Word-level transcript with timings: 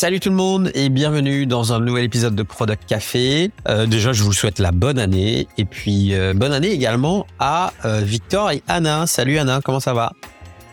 Salut 0.00 0.18
tout 0.18 0.30
le 0.30 0.34
monde 0.34 0.70
et 0.72 0.88
bienvenue 0.88 1.44
dans 1.44 1.74
un 1.74 1.80
nouvel 1.80 2.04
épisode 2.04 2.34
de 2.34 2.42
Product 2.42 2.86
Café. 2.86 3.50
Euh, 3.68 3.84
déjà, 3.84 4.14
je 4.14 4.22
vous 4.22 4.32
souhaite 4.32 4.58
la 4.58 4.72
bonne 4.72 4.98
année 4.98 5.46
et 5.58 5.66
puis 5.66 6.14
euh, 6.14 6.32
bonne 6.32 6.54
année 6.54 6.70
également 6.70 7.26
à 7.38 7.74
euh, 7.84 8.00
Victor 8.00 8.50
et 8.50 8.62
Anna. 8.66 9.06
Salut 9.06 9.36
Anna, 9.36 9.60
comment 9.62 9.78
ça 9.78 9.92
va? 9.92 10.14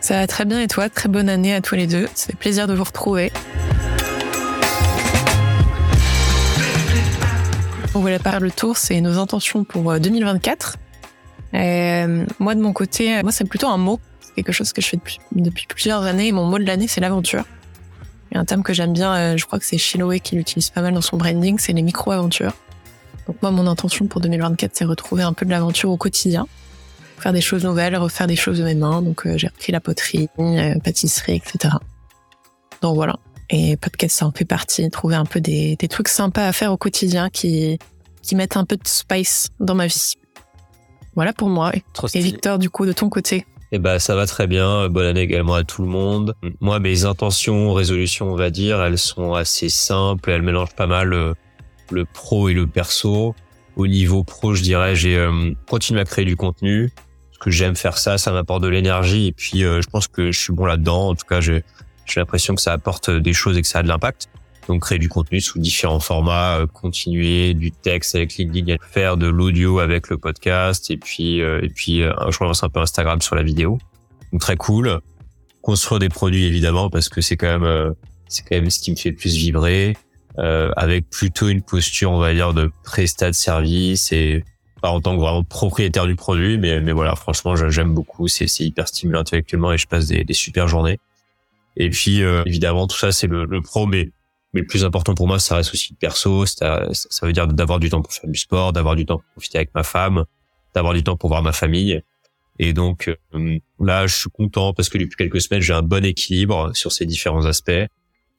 Ça 0.00 0.14
va 0.14 0.26
très 0.26 0.46
bien 0.46 0.62
et 0.62 0.66
toi? 0.66 0.88
Très 0.88 1.10
bonne 1.10 1.28
année 1.28 1.54
à 1.54 1.60
tous 1.60 1.74
les 1.74 1.86
deux. 1.86 2.08
Ça 2.14 2.28
fait 2.28 2.38
plaisir 2.38 2.66
de 2.66 2.72
vous 2.72 2.84
retrouver. 2.84 3.30
On 7.94 8.00
voulait 8.00 8.18
faire 8.18 8.40
le 8.40 8.50
tour, 8.50 8.78
c'est 8.78 8.98
nos 9.02 9.18
intentions 9.18 9.62
pour 9.62 10.00
2024. 10.00 10.78
Euh, 11.52 12.24
moi 12.38 12.54
de 12.54 12.62
mon 12.62 12.72
côté, 12.72 13.22
moi 13.22 13.32
c'est 13.32 13.44
plutôt 13.44 13.68
un 13.68 13.76
mot, 13.76 14.00
quelque 14.36 14.52
chose 14.52 14.72
que 14.72 14.80
je 14.80 14.88
fais 14.88 14.96
depuis, 14.96 15.18
depuis 15.32 15.66
plusieurs 15.68 16.04
années. 16.04 16.32
Mon 16.32 16.46
mot 16.46 16.58
de 16.58 16.64
l'année, 16.64 16.88
c'est 16.88 17.02
l'aventure. 17.02 17.44
Il 18.30 18.34
y 18.34 18.38
a 18.38 18.40
un 18.40 18.44
terme 18.44 18.62
que 18.62 18.72
j'aime 18.72 18.92
bien, 18.92 19.14
euh, 19.14 19.36
je 19.36 19.46
crois 19.46 19.58
que 19.58 19.64
c'est 19.64 19.78
Chiloé 19.78 20.20
qui 20.20 20.36
l'utilise 20.36 20.70
pas 20.70 20.82
mal 20.82 20.94
dans 20.94 21.00
son 21.00 21.16
branding, 21.16 21.58
c'est 21.58 21.72
les 21.72 21.82
micro-aventures. 21.82 22.52
Donc 23.26 23.40
moi, 23.42 23.50
mon 23.50 23.66
intention 23.66 24.06
pour 24.06 24.20
2024, 24.20 24.72
c'est 24.74 24.84
retrouver 24.84 25.22
un 25.22 25.32
peu 25.32 25.46
de 25.46 25.50
l'aventure 25.50 25.90
au 25.90 25.96
quotidien, 25.96 26.46
faire 27.18 27.32
des 27.32 27.40
choses 27.40 27.64
nouvelles, 27.64 27.96
refaire 27.96 28.26
des 28.26 28.36
choses 28.36 28.58
de 28.58 28.64
mes 28.64 28.74
mains. 28.74 29.02
Donc 29.02 29.26
euh, 29.26 29.36
j'ai 29.36 29.48
repris 29.48 29.72
la 29.72 29.80
poterie, 29.80 30.28
euh, 30.38 30.78
pâtisserie, 30.80 31.36
etc. 31.36 31.74
Donc 32.82 32.94
voilà. 32.94 33.16
Et 33.50 33.76
podcast, 33.76 34.18
ça 34.18 34.26
en 34.26 34.32
fait 34.32 34.44
partie. 34.44 34.88
Trouver 34.90 35.16
un 35.16 35.24
peu 35.24 35.40
des, 35.40 35.76
des 35.76 35.88
trucs 35.88 36.08
sympas 36.08 36.46
à 36.46 36.52
faire 36.52 36.70
au 36.72 36.76
quotidien 36.76 37.30
qui, 37.30 37.78
qui 38.22 38.34
mettent 38.34 38.58
un 38.58 38.64
peu 38.64 38.76
de 38.76 38.86
spice 38.86 39.48
dans 39.58 39.74
ma 39.74 39.86
vie. 39.86 40.14
Voilà 41.14 41.32
pour 41.32 41.48
moi. 41.48 41.72
Et 42.14 42.20
Victor, 42.20 42.58
du 42.58 42.70
coup, 42.70 42.86
de 42.86 42.92
ton 42.92 43.08
côté 43.08 43.46
eh 43.72 43.78
ben, 43.78 43.98
ça 43.98 44.14
va 44.14 44.26
très 44.26 44.46
bien. 44.46 44.88
Bonne 44.88 45.06
année 45.06 45.22
également 45.22 45.54
à 45.54 45.64
tout 45.64 45.82
le 45.82 45.88
monde. 45.88 46.34
Moi, 46.60 46.78
mes 46.80 47.04
intentions, 47.04 47.72
résolutions, 47.72 48.32
on 48.32 48.36
va 48.36 48.50
dire, 48.50 48.82
elles 48.82 48.98
sont 48.98 49.34
assez 49.34 49.68
simples. 49.68 50.30
Elles 50.30 50.42
mélangent 50.42 50.74
pas 50.74 50.86
mal 50.86 51.08
le, 51.08 51.34
le 51.90 52.04
pro 52.04 52.48
et 52.48 52.54
le 52.54 52.66
perso. 52.66 53.34
Au 53.76 53.86
niveau 53.86 54.24
pro, 54.24 54.54
je 54.54 54.62
dirais, 54.62 54.96
j'ai 54.96 55.16
euh, 55.16 55.52
continué 55.68 56.00
à 56.00 56.04
créer 56.04 56.24
du 56.24 56.36
contenu 56.36 56.90
parce 57.30 57.38
que 57.38 57.50
j'aime 57.50 57.76
faire 57.76 57.98
ça. 57.98 58.18
Ça 58.18 58.32
m'apporte 58.32 58.62
de 58.62 58.68
l'énergie 58.68 59.28
et 59.28 59.32
puis 59.32 59.64
euh, 59.64 59.80
je 59.82 59.88
pense 59.88 60.08
que 60.08 60.32
je 60.32 60.38
suis 60.38 60.52
bon 60.52 60.64
là-dedans. 60.64 61.08
En 61.08 61.14
tout 61.14 61.26
cas, 61.26 61.40
j'ai 61.40 61.62
j'ai 62.08 62.20
l'impression 62.20 62.54
que 62.54 62.60
ça 62.60 62.72
apporte 62.72 63.10
des 63.10 63.32
choses 63.32 63.58
et 63.58 63.62
que 63.62 63.68
ça 63.68 63.80
a 63.80 63.82
de 63.82 63.88
l'impact. 63.88 64.28
Donc 64.68 64.82
créer 64.82 64.98
du 64.98 65.08
contenu 65.08 65.40
sous 65.40 65.58
différents 65.58 65.98
formats, 65.98 66.58
euh, 66.58 66.66
continuer 66.66 67.54
du 67.54 67.72
texte 67.72 68.14
avec 68.14 68.36
LinkedIn, 68.36 68.76
faire 68.90 69.16
de 69.16 69.26
l'audio 69.26 69.78
avec 69.78 70.10
le 70.10 70.18
podcast 70.18 70.90
et 70.90 70.98
puis 70.98 71.40
euh, 71.40 71.62
et 71.62 71.70
puis 71.70 72.02
euh, 72.02 72.12
je 72.30 72.38
relance 72.38 72.62
un 72.62 72.68
peu 72.68 72.78
Instagram 72.80 73.22
sur 73.22 73.34
la 73.34 73.42
vidéo. 73.42 73.78
Donc 74.30 74.42
très 74.42 74.56
cool. 74.56 75.00
Construire 75.62 75.98
des 75.98 76.10
produits 76.10 76.44
évidemment 76.44 76.90
parce 76.90 77.08
que 77.08 77.22
c'est 77.22 77.38
quand 77.38 77.58
même 77.58 77.94
c'est 78.28 78.42
quand 78.42 78.56
même 78.56 78.68
ce 78.68 78.78
qui 78.78 78.90
me 78.90 78.96
fait 78.96 79.10
le 79.10 79.16
plus 79.16 79.34
vibrer. 79.36 79.96
avec 80.36 81.08
plutôt 81.08 81.48
une 81.48 81.62
posture 81.62 82.10
on 82.12 82.18
va 82.18 82.34
dire 82.34 82.52
de 82.52 82.70
prestat 82.84 83.30
de 83.30 83.34
service 83.34 84.12
et 84.12 84.44
pas 84.82 84.90
en 84.90 85.00
tant 85.00 85.16
que 85.16 85.20
vraiment 85.20 85.42
propriétaire 85.42 86.06
du 86.06 86.14
produit 86.14 86.58
mais 86.58 86.80
mais 86.80 86.92
voilà 86.92 87.16
franchement 87.16 87.56
j'aime 87.56 87.92
beaucoup 87.92 88.28
c'est 88.28 88.46
hyper 88.60 88.86
stimulant 88.86 89.20
intellectuellement 89.20 89.72
et 89.72 89.78
je 89.78 89.86
passe 89.86 90.06
des, 90.08 90.24
des 90.24 90.34
super 90.34 90.68
journées. 90.68 91.00
Et 91.76 91.88
puis 91.88 92.20
évidemment 92.20 92.86
tout 92.86 92.98
ça 92.98 93.12
c'est 93.12 93.26
le, 93.26 93.46
le 93.46 93.62
pro 93.62 93.86
mais 93.86 94.10
mais 94.52 94.60
le 94.60 94.66
plus 94.66 94.84
important 94.84 95.14
pour 95.14 95.26
moi, 95.26 95.38
ça 95.38 95.56
reste 95.56 95.74
aussi 95.74 95.92
le 95.92 95.98
perso. 95.98 96.46
Ça, 96.46 96.88
ça 96.92 97.26
veut 97.26 97.32
dire 97.32 97.46
d'avoir 97.46 97.78
du 97.78 97.90
temps 97.90 98.02
pour 98.02 98.12
faire 98.12 98.30
du 98.30 98.38
sport, 98.38 98.72
d'avoir 98.72 98.96
du 98.96 99.04
temps 99.04 99.18
pour 99.18 99.30
profiter 99.32 99.58
avec 99.58 99.74
ma 99.74 99.82
femme, 99.82 100.24
d'avoir 100.74 100.94
du 100.94 101.02
temps 101.02 101.16
pour 101.16 101.28
voir 101.28 101.42
ma 101.42 101.52
famille. 101.52 102.02
Et 102.58 102.72
donc 102.72 103.14
euh, 103.34 103.58
là, 103.78 104.06
je 104.06 104.14
suis 104.16 104.30
content 104.30 104.72
parce 104.72 104.88
que 104.88 104.98
depuis 104.98 105.16
quelques 105.16 105.40
semaines, 105.40 105.60
j'ai 105.60 105.74
un 105.74 105.82
bon 105.82 106.04
équilibre 106.04 106.72
sur 106.74 106.92
ces 106.92 107.06
différents 107.06 107.44
aspects. 107.46 107.86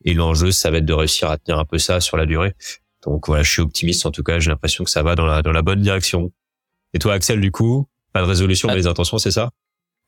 Et 0.06 0.14
l'enjeu, 0.14 0.52
ça 0.52 0.72
va 0.72 0.78
être 0.78 0.86
de 0.86 0.94
réussir 0.94 1.30
à 1.30 1.38
tenir 1.38 1.60
un 1.60 1.66
peu 1.66 1.78
ça 1.78 2.00
sur 2.00 2.18
la 2.18 2.26
durée. 2.26 2.54
Donc 3.04 3.28
voilà, 3.28 3.44
je 3.44 3.52
suis 3.52 3.62
optimiste 3.62 4.06
en 4.06 4.12
tout 4.12 4.24
cas. 4.24 4.40
J'ai 4.40 4.50
l'impression 4.50 4.84
que 4.84 4.90
ça 4.90 5.04
va 5.04 5.16
dans 5.16 5.26
la 5.26 5.42
dans 5.42 5.52
la 5.52 5.62
bonne 5.62 5.82
direction. 5.82 6.32
Et 6.94 7.00
toi, 7.00 7.14
Axel, 7.14 7.40
du 7.40 7.52
coup, 7.52 7.88
pas 8.14 8.22
de 8.22 8.26
résolution, 8.26 8.68
mais 8.68 8.76
des 8.76 8.88
intentions, 8.88 9.20
c'est 9.20 9.32
ça? 9.32 9.52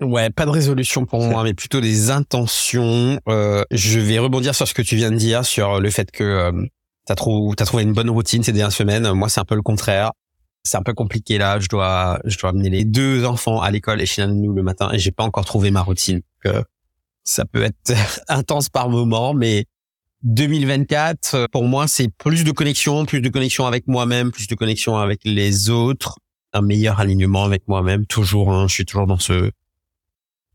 Ouais, 0.02 0.32
pas 0.32 0.46
de 0.46 0.50
résolution 0.50 1.06
pour 1.06 1.22
moi, 1.22 1.44
mais 1.44 1.54
plutôt 1.54 1.80
des 1.80 2.10
intentions. 2.10 3.20
Euh, 3.30 3.64
je 3.70 4.00
vais 4.00 4.18
rebondir 4.18 4.56
sur 4.56 4.68
ce 4.68 4.74
que 4.74 4.82
tu 4.82 4.96
viens 4.96 5.12
de 5.12 5.16
dire, 5.16 5.46
sur 5.46 5.80
le 5.80 5.90
fait 5.92 6.10
que 6.10 6.24
euh, 6.24 6.52
t'as 7.06 7.14
trouvé, 7.14 7.54
as 7.60 7.66
trouvé 7.66 7.84
une 7.84 7.94
bonne 7.94 8.10
routine 8.10 8.42
ces 8.42 8.52
dernières 8.52 8.72
semaines. 8.72 9.12
Moi, 9.12 9.30
c'est 9.30 9.40
un 9.40 9.46
peu 9.46 9.56
le 9.56 9.62
contraire. 9.62 10.12
C'est 10.64 10.78
un 10.78 10.84
peu 10.84 10.94
compliqué 10.94 11.38
là. 11.38 11.60
Je 11.60 11.68
dois, 11.68 12.20
je 12.26 12.38
dois 12.38 12.50
amener 12.50 12.70
les 12.70 12.84
deux 12.84 13.26
enfants 13.26 13.62
à 13.62 13.70
l'école 13.70 14.02
et 14.02 14.08
chez 14.08 14.26
nous 14.26 14.54
le 14.54 14.64
matin, 14.64 14.90
et 14.92 14.98
j'ai 14.98 15.12
pas 15.12 15.24
encore 15.24 15.46
trouvé 15.46 15.70
ma 15.70 15.82
routine. 15.82 16.22
Euh, 16.48 16.64
ça 17.24 17.46
peut 17.46 17.64
être 17.64 17.94
intense 18.28 18.70
par 18.70 18.90
moment, 18.90 19.36
mais 19.36 19.66
2024, 20.24 21.36
euh, 21.36 21.46
pour 21.52 21.64
moi, 21.66 21.88
c'est 21.88 22.10
plus 22.10 22.44
de 22.44 22.52
connexion, 22.52 23.06
plus 23.06 23.22
de 23.22 23.30
connexion 23.30 23.66
avec 23.66 23.88
moi-même, 23.88 24.32
plus 24.32 24.48
de 24.48 24.56
connexion 24.56 24.98
avec 24.98 25.22
les 25.26 25.70
autres, 25.70 26.18
un 26.54 26.62
meilleur 26.62 27.00
alignement 27.00 27.44
avec 27.44 27.68
moi-même. 27.68 28.06
Toujours, 28.06 28.52
hein, 28.52 28.68
je 28.68 28.74
suis 28.74 28.86
toujours 28.86 29.08
dans 29.08 29.20
ce 29.20 29.52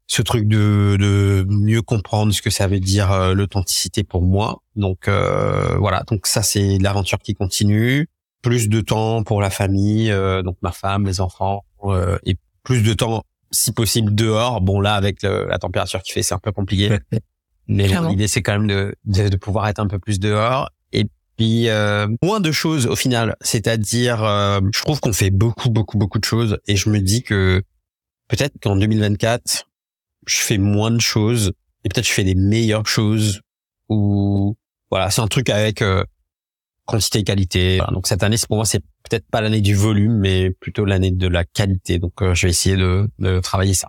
ce 0.07 0.23
truc 0.23 0.47
de, 0.47 0.97
de 0.99 1.45
mieux 1.49 1.83
comprendre 1.83 2.33
ce 2.33 2.41
que 2.41 2.51
ça 2.51 2.67
veut 2.69 2.81
dire 2.81 3.11
euh, 3.11 3.35
l'authenticité 3.35 4.05
pour 4.05 4.23
moi. 4.23 4.63
Donc 4.77 5.09
euh, 5.09 5.77
voilà, 5.79 6.05
donc 6.09 6.27
ça 6.27 6.43
c'est 6.43 6.79
l'aventure 6.79 7.19
qui 7.19 7.35
continue. 7.35 8.09
Plus 8.43 8.69
de 8.69 8.81
temps 8.81 9.25
pour 9.25 9.41
la 9.41 9.51
famille, 9.51 10.11
euh, 10.13 10.43
donc 10.43 10.57
ma 10.63 10.71
femme, 10.71 11.07
les 11.07 11.21
enfants, 11.21 11.65
et 12.25 12.37
plus 12.63 12.83
de 12.83 12.93
temps 12.95 13.25
si 13.51 13.73
possible 13.73 14.15
dehors. 14.15 14.61
Bon 14.61 14.81
là 14.81 14.95
avec 14.95 15.23
la 15.23 15.59
température 15.59 16.03
qui 16.03 16.13
fait 16.13 16.23
c'est 16.23 16.35
un 16.35 16.39
peu 16.39 16.53
compliqué, 16.53 16.99
mais 17.67 17.89
l'idée 17.89 18.29
c'est 18.29 18.43
quand 18.43 18.53
même 18.53 18.69
de, 18.69 18.95
de, 19.05 19.29
de 19.29 19.37
pouvoir 19.37 19.67
être 19.67 19.81
un 19.81 19.89
peu 19.89 19.99
plus 19.99 20.21
dehors. 20.21 20.71
Et 20.93 21.07
puis 21.37 21.67
moins 22.23 22.39
de 22.39 22.53
choses 22.53 22.87
au 22.87 22.95
final, 22.95 23.35
c'est-à-dire 23.41 24.19
je 24.73 24.83
trouve 24.83 25.01
qu'on 25.01 25.13
fait 25.13 25.31
beaucoup 25.31 25.71
beaucoup 25.71 25.99
beaucoup 25.99 26.21
de 26.21 26.25
choses 26.25 26.59
et 26.69 26.77
je 26.77 26.89
me 26.91 27.01
dis 27.01 27.25
que 27.25 27.63
peut-être 28.29 28.55
qu'en 28.63 28.77
2024 28.77 29.67
je 30.27 30.37
fais 30.37 30.59
moins 30.59 30.91
de 30.91 31.01
choses 31.01 31.53
et 31.85 31.89
peut-être 31.89 32.07
je 32.07 32.13
fais 32.13 32.25
des 32.25 32.35
meilleures 32.35 32.87
choses 32.87 33.41
ou 33.89 34.57
voilà, 34.91 35.11
c'est 35.11 35.21
un 35.21 35.29
truc 35.29 35.49
avec 35.49 35.83
euh, 35.83 36.05
quantité 36.85 37.21
et 37.21 37.25
qualité. 37.25 37.81
donc 37.93 38.07
cette 38.07 38.23
année, 38.23 38.37
pour 38.47 38.57
moi, 38.57 38.65
c'est 38.65 38.81
peut-être 39.09 39.27
pas 39.31 39.41
l'année 39.41 39.61
du 39.61 39.75
volume, 39.75 40.19
mais 40.19 40.51
plutôt 40.51 40.85
l'année 40.85 41.11
de 41.11 41.29
la 41.29 41.45
qualité. 41.45 41.99
Donc 41.99 42.23
euh, 42.23 42.35
je 42.35 42.47
vais 42.47 42.51
essayer 42.51 42.77
de, 42.77 43.09
de 43.19 43.41
travailler 43.41 43.75
ça. 43.75 43.89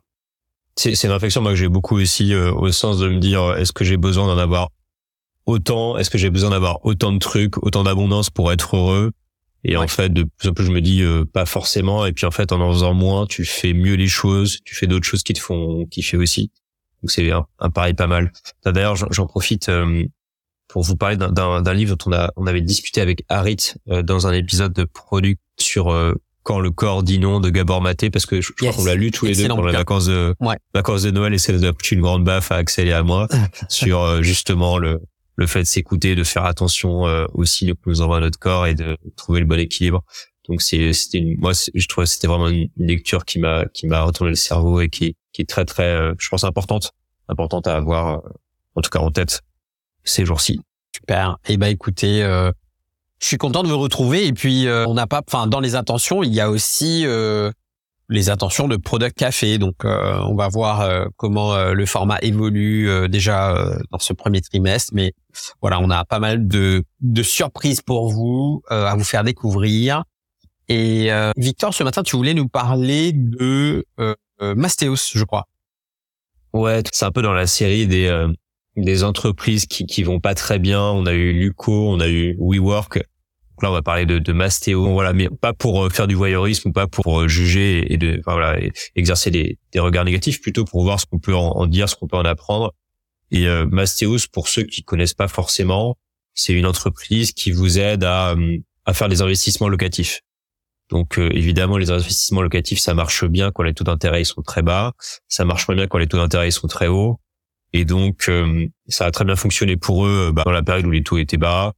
C'est, 0.76 0.94
une 1.03 1.12
réflexion 1.12 1.42
moi 1.42 1.52
que 1.52 1.58
j'ai 1.58 1.70
beaucoup 1.70 2.00
aussi 2.00 2.34
euh, 2.34 2.52
au 2.53 2.72
sens 2.72 3.00
de 3.00 3.09
me 3.09 3.20
dire 3.20 3.56
est-ce 3.58 3.72
que 3.72 3.84
j'ai 3.84 3.97
besoin 3.97 4.28
d'en 4.28 4.38
avoir 4.38 4.70
autant? 5.47 5.97
Est-ce 5.97 6.09
que 6.09 6.20
j'ai 6.20 6.30
besoin 6.30 6.52
d'avoir 6.52 6.86
autant 6.86 7.12
de 7.12 7.20
trucs, 7.20 7.58
autant 7.64 7.84
d'abondance 7.84 8.30
pour 8.30 8.52
être 8.52 8.76
heureux? 8.76 9.12
Et 9.63 9.75
en 9.75 9.88
fait, 9.88 10.09
de 10.09 10.23
plus 10.23 10.50
en 10.50 10.53
plus, 10.53 10.66
je 10.66 10.72
me 10.72 10.81
dis 10.81 11.01
euh, 11.01 11.25
pas 11.25 11.45
forcément. 11.45 12.06
Et 12.06 12.13
puis 12.13 12.25
en 12.25 12.31
fait, 12.31 12.51
en 12.51 12.62
en 12.62 12.72
faisant 12.72 12.94
moins, 12.94 13.25
tu 13.25 13.45
fais 13.45 13.73
mieux 13.73 13.95
les 13.95 14.07
choses, 14.07 14.59
tu 14.63 14.75
fais 14.75 14.88
d'autres 14.88 15.06
choses 15.06 15.23
qui 15.23 15.34
te 15.34 15.40
font 15.40 15.85
kiffer 15.85 16.18
aussi. 16.18 16.51
Donc 17.01 17.12
c'est 17.12 17.31
un, 17.31 17.45
un 17.59 17.69
pari 17.69 17.94
pas 17.94 18.07
mal. 18.07 18.31
D'ailleurs, 18.66 18.96
j'en 18.96 19.25
profite 19.25 19.69
euh, 19.69 20.03
pour 20.67 20.84
vous 20.84 20.96
parler 20.96 21.17
d'un 21.17 21.73
livre 21.73 21.96
dont 21.96 22.12
on 22.12 22.13
a 22.13 22.31
on 22.35 22.47
avait 22.47 22.62
discuté 22.62 23.01
avec 23.01 23.23
Harit 23.29 23.73
euh, 23.90 24.01
dans 24.03 24.28
un 24.28 24.34
épisode 24.34 24.73
de 24.73 24.84
produit 24.84 25.38
sur 25.57 25.94
quand 26.44 26.59
le 26.59 26.72
corps 26.72 27.03
dit 27.03 27.19
non 27.19 27.40
de 27.40 27.50
Gabor 27.50 27.81
Maté 27.81 28.09
parce 28.09 28.25
que 28.25 28.41
je, 28.41 28.51
crois 28.53 28.72
qu'on 28.72 28.85
l'a 28.85 28.96
lu 28.96 29.12
tous 29.12 29.25
les 29.25 29.35
deux 29.35 29.47
pendant 29.47 29.66
les 29.66 29.73
vacances 29.73 30.06
de 30.06 30.35
vacances 30.73 31.01
de 31.01 31.12
Noël 31.12 31.34
et 31.34 31.38
c'est 31.40 31.53
une 31.91 32.01
grande 32.01 32.23
baffe 32.23 32.51
à 32.51 32.57
Axel 32.57 32.88
et 32.88 32.94
à 32.94 33.03
moi 33.03 33.28
sur 33.69 34.22
justement 34.22 34.78
le 34.78 35.01
le 35.38 35.46
fait 35.48 35.62
de 35.62 35.66
s'écouter, 35.66 36.16
de 36.16 36.24
faire 36.24 36.46
attention 36.46 37.08
euh, 37.08 37.25
aussi 37.34 37.68
que 37.68 37.90
nous 37.90 38.02
envoie 38.02 38.20
notre 38.20 38.40
corps 38.40 38.66
et 38.66 38.74
de 38.74 38.98
trouver 39.16 39.40
le 39.40 39.46
bon 39.46 39.59
équilibre. 39.59 40.03
Donc 40.50 40.62
c'est 40.62 40.94
c'était 40.94 41.36
moi 41.38 41.52
je 41.53 41.88
trouvais 41.88 42.08
c'était 42.08 42.28
vraiment 42.28 42.48
une 42.48 42.70
lecture 42.78 43.25
qui 43.25 43.40
m'a 43.40 43.66
qui 43.74 43.86
m'a 43.86 44.02
retourné 44.02 44.31
le 44.31 44.36
cerveau 44.36 44.81
et 44.81 44.90
qui 44.90 45.16
qui 45.34 45.42
est 45.42 45.46
très 45.46 45.66
très 45.66 45.84
euh, 45.84 46.14
je 46.18 46.28
pense 46.30 46.44
importante 46.44 46.94
importante 47.28 47.67
à 47.67 47.76
avoir 47.76 48.26
euh, 48.26 48.29
en 48.76 48.82
tout 48.82 48.90
cas 48.90 49.00
en 49.00 49.11
tête 49.11 49.41
ces 50.03 50.26
jours-ci. 50.26 50.61
Super. 50.96 51.38
Et 51.47 51.53
eh 51.53 51.58
ben 51.58 51.67
écoutez 51.67 52.22
je 53.20 53.26
suis 53.26 53.38
content 53.38 53.64
de 53.64 53.67
vous 53.67 53.79
retrouver 53.79 54.26
et 54.26 54.34
puis 54.34 54.67
on 54.70 54.94
n'a 54.94 55.08
pas 55.08 55.22
enfin 55.28 55.47
dans 55.47 55.59
les 55.59 55.76
intentions, 55.76 56.23
il 56.23 56.34
y 56.34 56.40
a 56.40 56.50
aussi 56.50 57.06
les 58.09 58.30
intentions 58.30 58.68
de 58.68 58.78
Product 58.78 59.18
Café. 59.18 59.58
Donc, 59.58 59.84
euh, 59.84 60.20
on 60.28 60.36
va 60.36 60.48
voir 60.48 60.82
euh, 60.82 61.06
comment 61.18 61.54
euh, 61.54 61.74
le 61.74 61.86
format 61.86 62.18
évolue 62.22 62.90
déjà 63.09 63.78
dans 63.92 64.00
ce 64.00 64.14
premier 64.14 64.42
trimestre. 64.42 64.94
Mais 64.94 65.14
voilà, 65.62 65.80
on 65.80 65.90
a 65.90 66.06
pas 66.06 66.20
mal 66.20 66.48
de, 66.48 66.84
de 67.02 67.24
surprises 67.24 67.82
pour 67.82 68.09
vous 68.09 68.62
à 68.70 68.96
vous 68.96 69.04
faire 69.04 69.24
découvrir. 69.24 70.04
Et 70.70 71.09
Victor, 71.38 71.74
ce 71.74 71.84
matin, 71.84 72.04
tu 72.04 72.16
voulais 72.16 72.34
nous 72.34 72.48
parler 72.48 73.12
de 73.14 73.86
Mastéos, 74.42 75.12
je 75.14 75.24
crois. 75.24 75.46
Ouais, 76.54 76.82
c'est 76.92 77.06
un 77.06 77.12
peu 77.12 77.22
dans 77.22 77.34
la 77.34 77.48
série 77.48 77.88
des 77.88 78.28
des 78.76 79.04
entreprises 79.04 79.66
qui 79.66 79.86
qui 79.86 80.04
vont 80.04 80.20
pas 80.20 80.36
très 80.36 80.59
bien. 80.59 80.82
On 80.82 81.06
a 81.06 81.14
eu 81.14 81.34
Luco, 81.34 81.90
on 81.90 82.00
a 82.00 82.08
eu 82.08 82.36
WeWork 82.40 83.00
là, 83.64 83.70
on 83.70 83.74
va 83.74 83.82
parler 83.82 84.06
de, 84.06 84.20
de 84.20 84.34
Mastéo, 84.34 84.92
voilà, 84.92 85.14
mais 85.14 85.30
pas 85.30 85.54
pour 85.54 85.86
euh, 85.86 85.90
faire 85.90 86.08
du 86.08 86.16
voyeurisme 86.16 86.72
pas 86.72 86.88
pour 86.88 87.22
euh, 87.22 87.28
juger 87.28 87.92
et 87.92 87.98
de, 87.98 88.22
voilà, 88.26 88.59
exercer 88.96 89.32
des, 89.32 89.58
des, 89.72 89.80
regards 89.80 90.06
négatifs, 90.06 90.42
plutôt 90.42 90.66
pour 90.66 90.84
voir 90.84 91.00
ce 91.00 91.06
qu'on 91.06 91.20
peut 91.20 91.36
en, 91.36 91.66
dire, 91.68 91.90
ce 91.90 91.96
qu'on 91.96 92.08
peut 92.08 92.18
en 92.18 92.26
apprendre. 92.26 92.74
Et 93.32 93.48
euh, 93.48 93.66
Mastéos, 93.66 94.28
pour 94.32 94.48
ceux 94.48 94.64
qui 94.64 94.84
connaissent 94.84 95.14
pas 95.14 95.28
forcément, 95.28 95.98
c'est 96.34 96.54
une 96.54 96.66
entreprise 96.66 97.32
qui 97.32 97.52
vous 97.52 97.80
aide 97.80 98.04
à, 98.04 98.36
à 98.86 98.94
faire 98.94 99.09
des 99.09 99.22
investissements 99.22 99.70
locatifs. 99.70 100.22
Donc 100.90 101.18
évidemment, 101.18 101.78
les 101.78 101.92
investissements 101.92 102.42
locatifs, 102.42 102.80
ça 102.80 102.94
marche 102.94 103.26
bien 103.26 103.52
quand 103.52 103.64
les 103.64 103.74
taux 103.74 103.84
d'intérêt 103.84 104.24
sont 104.24 104.42
très 104.42 104.62
bas, 104.62 104.94
ça 105.28 105.44
marche 105.44 105.68
moins 105.68 105.76
bien 105.76 105.88
quand 105.88 105.98
les 105.98 106.08
taux 106.08 106.18
d'intérêt 106.18 106.52
sont 106.52 106.68
très 106.68 106.88
hauts. 106.88 107.20
Et 107.74 107.84
donc, 107.84 108.32
ça 108.88 109.06
a 109.06 109.12
très 109.12 109.26
bien 109.26 109.36
fonctionné 109.36 109.76
pour 109.76 110.06
eux 110.06 110.32
bah, 110.34 110.44
dans 110.46 110.52
la 110.52 110.64
période 110.64 110.86
où 110.86 110.92
les 110.92 111.04
taux 111.04 111.18
étaient 111.18 111.38
bas, 111.38 111.74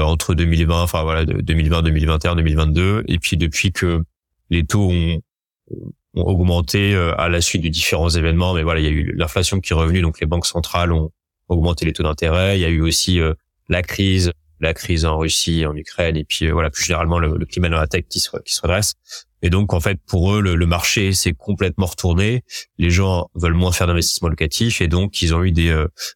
entre 0.00 0.34
2020, 0.34 0.82
enfin 0.82 1.02
voilà, 1.02 1.24
2020, 1.24 1.82
2021, 1.82 2.36
2022. 2.36 3.04
Et 3.08 3.18
puis 3.18 3.36
depuis 3.36 3.72
que 3.72 4.02
les 4.50 4.64
taux 4.64 4.90
ont, 4.90 5.20
augmenté 6.14 6.94
euh, 6.94 7.18
à 7.18 7.28
la 7.28 7.40
suite 7.40 7.62
de 7.62 7.68
différents 7.68 8.10
événements. 8.10 8.54
Mais 8.54 8.62
voilà, 8.62 8.80
il 8.80 8.84
y 8.84 8.88
a 8.88 8.90
eu 8.90 9.12
l'inflation 9.16 9.60
qui 9.60 9.72
est 9.72 9.76
revenue, 9.76 10.02
donc 10.02 10.20
les 10.20 10.26
banques 10.26 10.46
centrales 10.46 10.92
ont 10.92 11.10
augmenté 11.48 11.84
les 11.86 11.92
taux 11.92 12.02
d'intérêt. 12.02 12.58
Il 12.58 12.60
y 12.60 12.64
a 12.64 12.68
eu 12.68 12.80
aussi 12.80 13.20
euh, 13.20 13.34
la 13.68 13.82
crise, 13.82 14.32
la 14.60 14.74
crise 14.74 15.04
en 15.04 15.16
Russie, 15.18 15.64
en 15.66 15.74
Ukraine, 15.74 16.16
et 16.16 16.24
puis 16.24 16.46
euh, 16.46 16.52
voilà 16.52 16.70
plus 16.70 16.84
généralement 16.84 17.18
le, 17.18 17.44
climat 17.46 17.68
dans 17.68 17.78
la 17.78 17.86
tech 17.86 18.04
qui 18.08 18.20
se 18.20 18.30
redresse. 18.30 18.94
Et 19.42 19.50
donc 19.50 19.72
en 19.72 19.80
fait 19.80 19.98
pour 20.06 20.34
eux 20.34 20.40
le, 20.40 20.66
marché 20.66 21.12
s'est 21.12 21.34
complètement 21.34 21.86
retourné. 21.86 22.44
Les 22.78 22.90
gens 22.90 23.28
veulent 23.34 23.54
moins 23.54 23.72
faire 23.72 23.86
d'investissement 23.86 24.28
locatif 24.28 24.80
et 24.80 24.88
donc 24.88 25.20
ils 25.20 25.34
ont 25.34 25.42
eu 25.42 25.52
des 25.52 25.74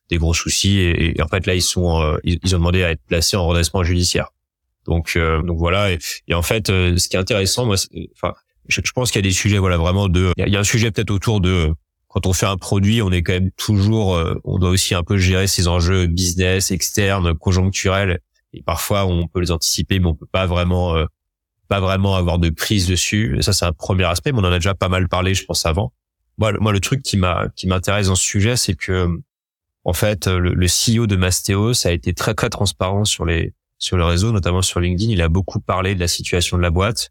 des 0.08 0.16
gros 0.16 0.34
soucis 0.34 0.78
et, 0.78 1.20
en 1.20 1.28
fait 1.28 1.46
là 1.46 1.54
ils 1.54 1.62
sont 1.62 2.18
ils, 2.22 2.54
ont 2.54 2.58
demandé 2.58 2.84
à 2.84 2.90
être 2.92 3.02
placés 3.06 3.36
en 3.36 3.46
redressement 3.46 3.82
judiciaire. 3.82 4.30
Donc 4.86 5.18
donc 5.18 5.58
voilà 5.58 5.90
et, 5.90 6.34
en 6.34 6.42
fait 6.42 6.68
ce 6.68 7.08
qui 7.08 7.16
est 7.16 7.20
intéressant 7.20 7.66
moi 7.66 7.76
enfin 8.14 8.34
je, 8.68 8.92
pense 8.92 9.10
qu'il 9.10 9.18
y 9.18 9.24
a 9.26 9.28
des 9.28 9.34
sujets, 9.34 9.58
voilà, 9.58 9.76
vraiment 9.76 10.08
de. 10.08 10.32
Il 10.36 10.52
y 10.52 10.56
a 10.56 10.60
un 10.60 10.64
sujet 10.64 10.90
peut-être 10.90 11.10
autour 11.10 11.40
de 11.40 11.72
quand 12.08 12.26
on 12.26 12.32
fait 12.32 12.46
un 12.46 12.56
produit, 12.56 13.02
on 13.02 13.10
est 13.10 13.22
quand 13.22 13.34
même 13.34 13.50
toujours, 13.52 14.14
euh, 14.14 14.40
on 14.44 14.58
doit 14.58 14.70
aussi 14.70 14.94
un 14.94 15.02
peu 15.02 15.18
gérer 15.18 15.46
ces 15.46 15.68
enjeux 15.68 16.06
business, 16.06 16.70
externes, 16.70 17.34
conjoncturels. 17.34 18.20
Et 18.52 18.62
parfois, 18.62 19.04
on 19.04 19.26
peut 19.26 19.40
les 19.40 19.50
anticiper, 19.50 19.98
mais 19.98 20.06
on 20.06 20.14
peut 20.14 20.28
pas 20.30 20.46
vraiment, 20.46 20.96
euh, 20.96 21.04
pas 21.68 21.80
vraiment 21.80 22.16
avoir 22.16 22.38
de 22.38 22.50
prise 22.50 22.86
dessus. 22.86 23.36
Ça, 23.40 23.52
c'est 23.52 23.64
un 23.64 23.72
premier 23.72 24.04
aspect, 24.04 24.32
mais 24.32 24.38
on 24.38 24.44
en 24.44 24.52
a 24.52 24.58
déjà 24.58 24.74
pas 24.74 24.88
mal 24.88 25.08
parlé, 25.08 25.34
je 25.34 25.44
pense, 25.44 25.66
avant. 25.66 25.92
Moi, 26.38 26.52
le, 26.52 26.60
moi, 26.60 26.72
le 26.72 26.80
truc 26.80 27.02
qui 27.02 27.16
m'a, 27.16 27.48
qui 27.56 27.66
m'intéresse 27.66 28.08
dans 28.08 28.16
ce 28.16 28.24
sujet, 28.24 28.56
c'est 28.56 28.74
que, 28.74 29.08
en 29.84 29.92
fait, 29.92 30.26
le, 30.26 30.66
CEO 30.66 31.06
de 31.06 31.16
Mastéos 31.16 31.86
a 31.86 31.92
été 31.92 32.12
très, 32.12 32.34
très 32.34 32.50
transparent 32.50 33.04
sur 33.04 33.24
les, 33.24 33.54
sur 33.78 33.96
le 33.96 34.04
réseau, 34.04 34.32
notamment 34.32 34.62
sur 34.62 34.80
LinkedIn. 34.80 35.10
Il 35.10 35.22
a 35.22 35.28
beaucoup 35.28 35.60
parlé 35.60 35.94
de 35.94 36.00
la 36.00 36.08
situation 36.08 36.56
de 36.56 36.62
la 36.62 36.70
boîte 36.70 37.10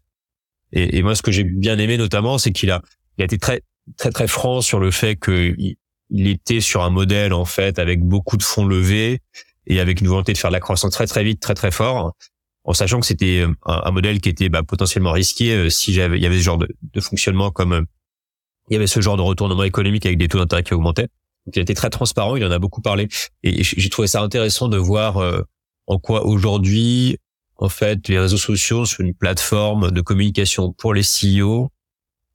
et, 0.72 1.02
moi, 1.02 1.14
ce 1.14 1.22
que 1.22 1.30
j'ai 1.30 1.44
bien 1.44 1.78
aimé 1.78 1.96
notamment, 1.96 2.38
c'est 2.38 2.52
qu'il 2.52 2.70
a, 2.70 2.82
il 3.16 3.22
a 3.22 3.24
été 3.24 3.38
très, 3.38 3.62
très, 3.96 4.10
très 4.10 4.28
franc 4.28 4.60
sur 4.60 4.80
le 4.80 4.90
fait 4.90 5.16
qu'il 5.16 5.76
il 6.10 6.28
était 6.28 6.60
sur 6.60 6.82
un 6.82 6.90
modèle 6.90 7.32
en 7.32 7.44
fait 7.44 7.78
avec 7.78 8.02
beaucoup 8.02 8.36
de 8.36 8.42
fonds 8.42 8.66
levés 8.66 9.20
et 9.66 9.80
avec 9.80 10.00
une 10.00 10.08
volonté 10.08 10.32
de 10.32 10.38
faire 10.38 10.50
de 10.50 10.54
la 10.54 10.60
croissance 10.60 10.92
très, 10.92 11.06
très 11.06 11.24
vite, 11.24 11.40
très, 11.40 11.54
très 11.54 11.70
fort, 11.70 12.14
en 12.66 12.74
sachant 12.74 13.00
que 13.00 13.06
c'était 13.06 13.42
un, 13.42 13.54
un, 13.64 13.90
modèle 13.92 14.20
qui 14.20 14.28
était 14.28 14.48
bah, 14.48 14.62
potentiellement 14.62 15.12
risqué 15.12 15.52
euh, 15.52 15.70
si 15.70 15.94
j'avais, 15.94 16.18
il 16.18 16.22
y 16.22 16.26
avait 16.26 16.38
ce 16.38 16.42
genre 16.42 16.58
de, 16.58 16.68
de 16.82 17.00
fonctionnement 17.00 17.50
comme 17.50 17.72
euh, 17.72 17.82
il 18.68 18.74
y 18.74 18.76
avait 18.76 18.88
ce 18.88 19.00
genre 19.00 19.16
de 19.16 19.22
retournement 19.22 19.62
économique 19.62 20.04
avec 20.04 20.18
des 20.18 20.28
taux 20.28 20.38
d'intérêt 20.38 20.64
qui 20.64 20.74
augmentaient. 20.74 21.08
Donc 21.46 21.54
il 21.54 21.60
a 21.60 21.62
été 21.62 21.74
très 21.74 21.90
transparent, 21.90 22.34
il 22.34 22.44
en 22.44 22.50
a 22.50 22.58
beaucoup 22.58 22.82
parlé 22.82 23.08
et 23.44 23.62
j'ai 23.62 23.88
trouvé 23.88 24.08
ça 24.08 24.20
intéressant 24.20 24.68
de 24.68 24.76
voir 24.76 25.18
euh, 25.18 25.42
en 25.86 25.98
quoi 25.98 26.26
aujourd'hui 26.26 27.18
en 27.58 27.70
fait, 27.70 28.08
les 28.08 28.18
réseaux 28.18 28.36
sociaux 28.36 28.84
sont 28.84 29.02
une 29.02 29.14
plateforme 29.14 29.90
de 29.90 30.00
communication 30.02 30.72
pour 30.72 30.92
les 30.92 31.02
CEO 31.02 31.70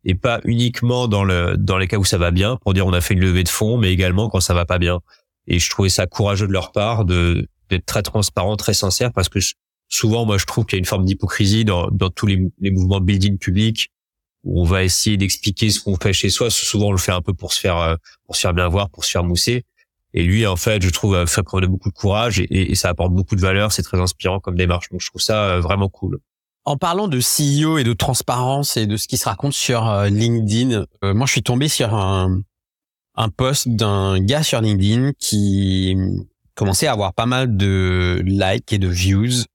et 0.04 0.16
pas 0.16 0.40
uniquement 0.46 1.08
dans 1.08 1.24
le 1.24 1.56
dans 1.58 1.78
les 1.78 1.88
cas 1.88 1.98
où 1.98 2.06
ça 2.06 2.18
va 2.18 2.32
bien 2.32 2.58
pour 2.58 2.74
dire 2.74 2.88
on 2.88 2.94
a 2.94 3.02
fait 3.02 3.14
une 3.14 3.20
levée 3.20 3.44
de 3.44 3.50
fonds, 3.50 3.78
mais 3.78 3.92
également 3.92 4.30
quand 4.30 4.40
ça 4.40 4.56
va 4.56 4.66
pas 4.66 4.80
bien. 4.80 5.02
Et 5.46 5.60
je 5.60 5.70
trouvais 5.70 5.90
ça 5.90 6.08
courageux 6.08 6.48
de 6.48 6.54
leur 6.54 6.72
part 6.72 7.06
de 7.06 7.48
d'être 7.70 7.86
très 7.86 8.02
transparent, 8.02 8.56
très 8.58 8.74
sincère, 8.74 9.12
parce 9.14 9.30
que 9.30 9.40
souvent, 9.92 10.26
moi, 10.26 10.40
je 10.40 10.46
trouve 10.46 10.66
qu'il 10.66 10.78
y 10.78 10.80
a 10.80 10.80
une 10.80 10.86
forme 10.86 11.06
d'hypocrisie 11.06 11.66
dans 11.66 11.90
dans 11.92 12.10
tous 12.10 12.26
les, 12.26 12.50
mouvements 12.72 13.02
building 13.02 13.38
public 13.38 13.92
où 14.44 14.60
on 14.62 14.64
va 14.64 14.84
essayer 14.84 15.18
d'expliquer 15.18 15.70
ce 15.70 15.80
qu'on 15.80 15.98
fait 15.98 16.14
chez 16.14 16.30
soi. 16.32 16.50
Souvent, 16.50 16.88
on 16.88 16.92
le 16.92 16.98
fait 16.98 17.12
un 17.12 17.22
peu 17.22 17.34
pour 17.34 17.54
se 17.54 17.60
faire 17.60 17.78
euh, 17.78 17.96
pour 18.26 18.36
se 18.36 18.42
faire 18.42 18.54
bien 18.56 18.68
voir, 18.68 18.90
pour 18.90 19.06
se 19.06 19.12
faire 19.12 19.24
mousser. 19.24 19.64
Et 20.14 20.24
lui, 20.24 20.46
en 20.48 20.56
fait, 20.56 20.82
je 20.82 20.90
trouve, 20.90 21.26
fait 21.26 21.44
preuve 21.44 21.62
de 21.62 21.68
beaucoup 21.68 21.90
de 21.90 21.94
courage 21.94 22.42
et, 22.50 22.76
ça 22.76 22.90
apporte 22.90 23.14
beaucoup 23.14 23.36
de 23.36 23.42
valeur. 23.42 23.72
C'est 23.72 23.84
très 23.84 24.00
inspirant 24.00 24.40
comme 24.40 24.58
démarche. 24.58 24.90
Donc, 24.90 25.00
je 25.02 25.08
trouve 25.08 25.22
ça 25.22 25.44
euh, 25.46 25.60
vraiment 25.62 25.88
cool. 25.88 26.20
En 26.66 26.78
parlant 26.78 27.08
de 27.08 27.20
CEO 27.20 27.78
et 27.78 27.84
de 27.84 27.94
transparence 27.94 28.78
et 28.78 28.88
de 28.88 28.98
ce 28.98 29.08
qui 29.08 29.18
se 29.18 29.26
raconte 29.26 29.54
sur 29.54 29.88
euh, 29.88 30.10
LinkedIn, 30.10 30.86
moi, 31.02 31.26
je 31.26 31.32
suis 31.32 31.44
tombé 31.44 31.70
sur 31.70 31.94
un, 31.94 32.42
un 33.16 33.30
post 33.30 33.70
d'un 33.70 34.20
gars 34.20 34.44
sur 34.44 34.62
LinkedIn 34.62 35.12
qui 35.18 35.96
commençait 36.56 36.88
à 36.88 36.92
avoir 36.92 37.14
pas 37.14 37.26
mal 37.26 37.56
de 37.56 38.22
likes 38.26 38.74
et 38.74 38.80
de 38.80 38.88
views. 38.88 39.46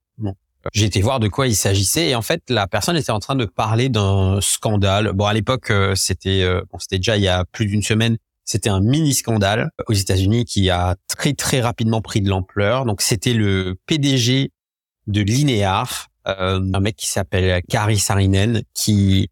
J'ai 0.72 0.86
été 0.86 1.00
voir 1.00 1.20
de 1.20 1.28
quoi 1.28 1.46
il 1.46 1.56
s'agissait 1.56 2.08
et 2.08 2.14
en 2.14 2.22
fait, 2.22 2.42
la 2.48 2.66
personne 2.66 2.96
était 2.96 3.12
en 3.12 3.20
train 3.20 3.34
de 3.34 3.44
parler 3.44 3.88
d'un 3.88 4.40
scandale. 4.40 5.12
Bon, 5.12 5.26
à 5.26 5.34
l'époque, 5.34 5.72
c'était 5.94 6.46
bon, 6.70 6.78
c'était 6.78 6.98
déjà 6.98 7.16
il 7.16 7.22
y 7.22 7.28
a 7.28 7.44
plus 7.44 7.66
d'une 7.66 7.82
semaine 7.82 8.16
c'était 8.46 8.70
un 8.70 8.80
mini 8.80 9.12
scandale 9.12 9.70
aux 9.88 9.92
États-Unis 9.92 10.44
qui 10.44 10.70
a 10.70 10.94
très 11.08 11.34
très 11.34 11.60
rapidement 11.60 12.00
pris 12.00 12.22
de 12.22 12.30
l'ampleur. 12.30 12.86
Donc 12.86 13.02
c'était 13.02 13.34
le 13.34 13.76
PDG 13.86 14.52
de 15.08 15.20
Linear, 15.20 16.06
euh, 16.28 16.60
un 16.72 16.80
mec 16.80 16.96
qui 16.96 17.08
s'appelle 17.08 17.60
Kari 17.68 17.98
Sarinen, 17.98 18.62
qui 18.72 19.28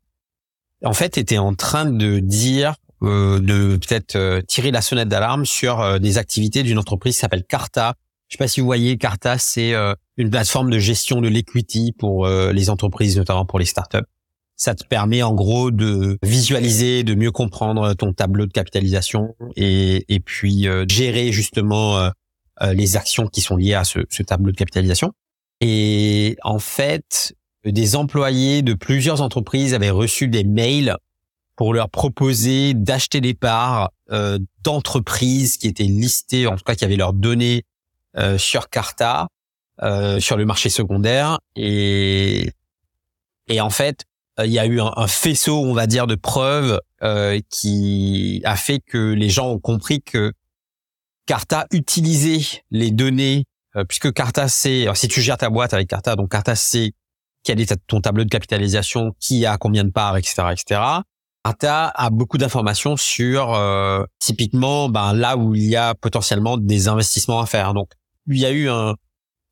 en 0.84 0.92
fait 0.92 1.16
était 1.16 1.38
en 1.38 1.54
train 1.54 1.86
de 1.86 2.18
dire 2.18 2.74
euh, 3.02 3.38
de 3.38 3.76
peut-être 3.76 4.16
euh, 4.16 4.40
tirer 4.42 4.72
la 4.72 4.82
sonnette 4.82 5.08
d'alarme 5.08 5.46
sur 5.46 6.00
des 6.00 6.18
activités 6.18 6.64
d'une 6.64 6.78
entreprise 6.78 7.14
qui 7.14 7.20
s'appelle 7.20 7.44
Carta. 7.44 7.94
Je 8.28 8.36
sais 8.36 8.38
pas 8.38 8.48
si 8.48 8.60
vous 8.60 8.66
voyez, 8.66 8.96
Carta, 8.96 9.38
c'est 9.38 9.74
une 10.16 10.30
plateforme 10.30 10.70
de 10.70 10.78
gestion 10.78 11.20
de 11.20 11.28
l'equity 11.28 11.92
pour 11.98 12.26
les 12.26 12.70
entreprises, 12.70 13.16
notamment 13.16 13.44
pour 13.44 13.58
les 13.58 13.64
startups 13.64 14.06
ça 14.56 14.74
te 14.74 14.84
permet 14.86 15.22
en 15.22 15.34
gros 15.34 15.70
de 15.70 16.18
visualiser, 16.22 17.02
de 17.02 17.14
mieux 17.14 17.32
comprendre 17.32 17.94
ton 17.94 18.12
tableau 18.12 18.46
de 18.46 18.52
capitalisation 18.52 19.34
et, 19.56 20.04
et 20.08 20.20
puis 20.20 20.68
euh, 20.68 20.84
gérer 20.88 21.32
justement 21.32 21.98
euh, 21.98 22.10
euh, 22.62 22.72
les 22.72 22.96
actions 22.96 23.26
qui 23.26 23.40
sont 23.40 23.56
liées 23.56 23.74
à 23.74 23.84
ce, 23.84 24.00
ce, 24.08 24.22
tableau 24.22 24.52
de 24.52 24.56
capitalisation. 24.56 25.12
Et 25.60 26.36
en 26.42 26.58
fait, 26.58 27.34
des 27.64 27.96
employés 27.96 28.62
de 28.62 28.74
plusieurs 28.74 29.22
entreprises 29.22 29.74
avaient 29.74 29.90
reçu 29.90 30.28
des 30.28 30.44
mails 30.44 30.96
pour 31.56 31.72
leur 31.72 31.88
proposer 31.88 32.74
d'acheter 32.74 33.20
des 33.20 33.34
parts 33.34 33.90
euh, 34.10 34.38
d'entreprises 34.62 35.56
qui 35.56 35.68
étaient 35.68 35.84
listées, 35.84 36.46
en 36.46 36.56
tout 36.56 36.64
cas 36.64 36.74
qui 36.74 36.84
avaient 36.84 36.96
leurs 36.96 37.12
données 37.12 37.62
sur 38.38 38.68
Carta, 38.68 39.28
sur 40.18 40.36
le 40.36 40.44
marché 40.44 40.68
secondaire. 40.68 41.38
Et, 41.56 42.52
et 43.48 43.60
en 43.60 43.70
fait, 43.70 44.04
euh, 44.40 44.46
il 44.46 44.52
y 44.52 44.58
a 44.58 44.66
eu 44.66 44.80
un, 44.80 45.06
faisceau, 45.06 45.60
on 45.60 45.74
va 45.74 45.86
dire, 45.86 46.06
de 46.06 46.14
preuves 46.14 46.80
euh, 47.02 47.40
qui 47.50 48.42
a 48.44 48.56
fait 48.56 48.80
que 48.80 49.12
les 49.12 49.28
gens 49.28 49.48
ont 49.50 49.58
compris 49.58 50.02
que 50.02 50.32
Carta 51.26 51.66
utilisait 51.70 52.62
les 52.70 52.90
données, 52.90 53.44
euh, 53.76 53.84
puisque 53.84 54.12
Carta 54.12 54.48
c'est, 54.48 54.86
si 54.94 55.08
tu 55.08 55.20
gères 55.20 55.38
ta 55.38 55.50
boîte 55.50 55.72
avec 55.72 55.88
Carta, 55.88 56.16
donc 56.16 56.30
Carta 56.30 56.54
c'est 56.56 56.92
quel 57.44 57.60
est 57.60 57.76
ton 57.86 58.00
tableau 58.00 58.24
de 58.24 58.30
capitalisation, 58.30 59.12
qui 59.20 59.46
a 59.46 59.56
combien 59.56 59.84
de 59.84 59.90
parts, 59.90 60.16
etc., 60.16 60.48
etc. 60.52 60.80
Carta 61.44 61.88
a 61.88 62.10
beaucoup 62.10 62.38
d'informations 62.38 62.96
sur 62.96 63.54
typiquement 64.18 64.88
ben, 64.88 65.12
là 65.12 65.36
où 65.36 65.54
il 65.54 65.68
y 65.68 65.76
a 65.76 65.94
potentiellement 65.94 66.56
des 66.56 66.88
investissements 66.88 67.40
à 67.40 67.46
faire. 67.46 67.74
Donc 67.74 67.90
il 68.26 68.38
y 68.38 68.46
a 68.46 68.50
eu 68.50 68.68
un, 68.68 68.94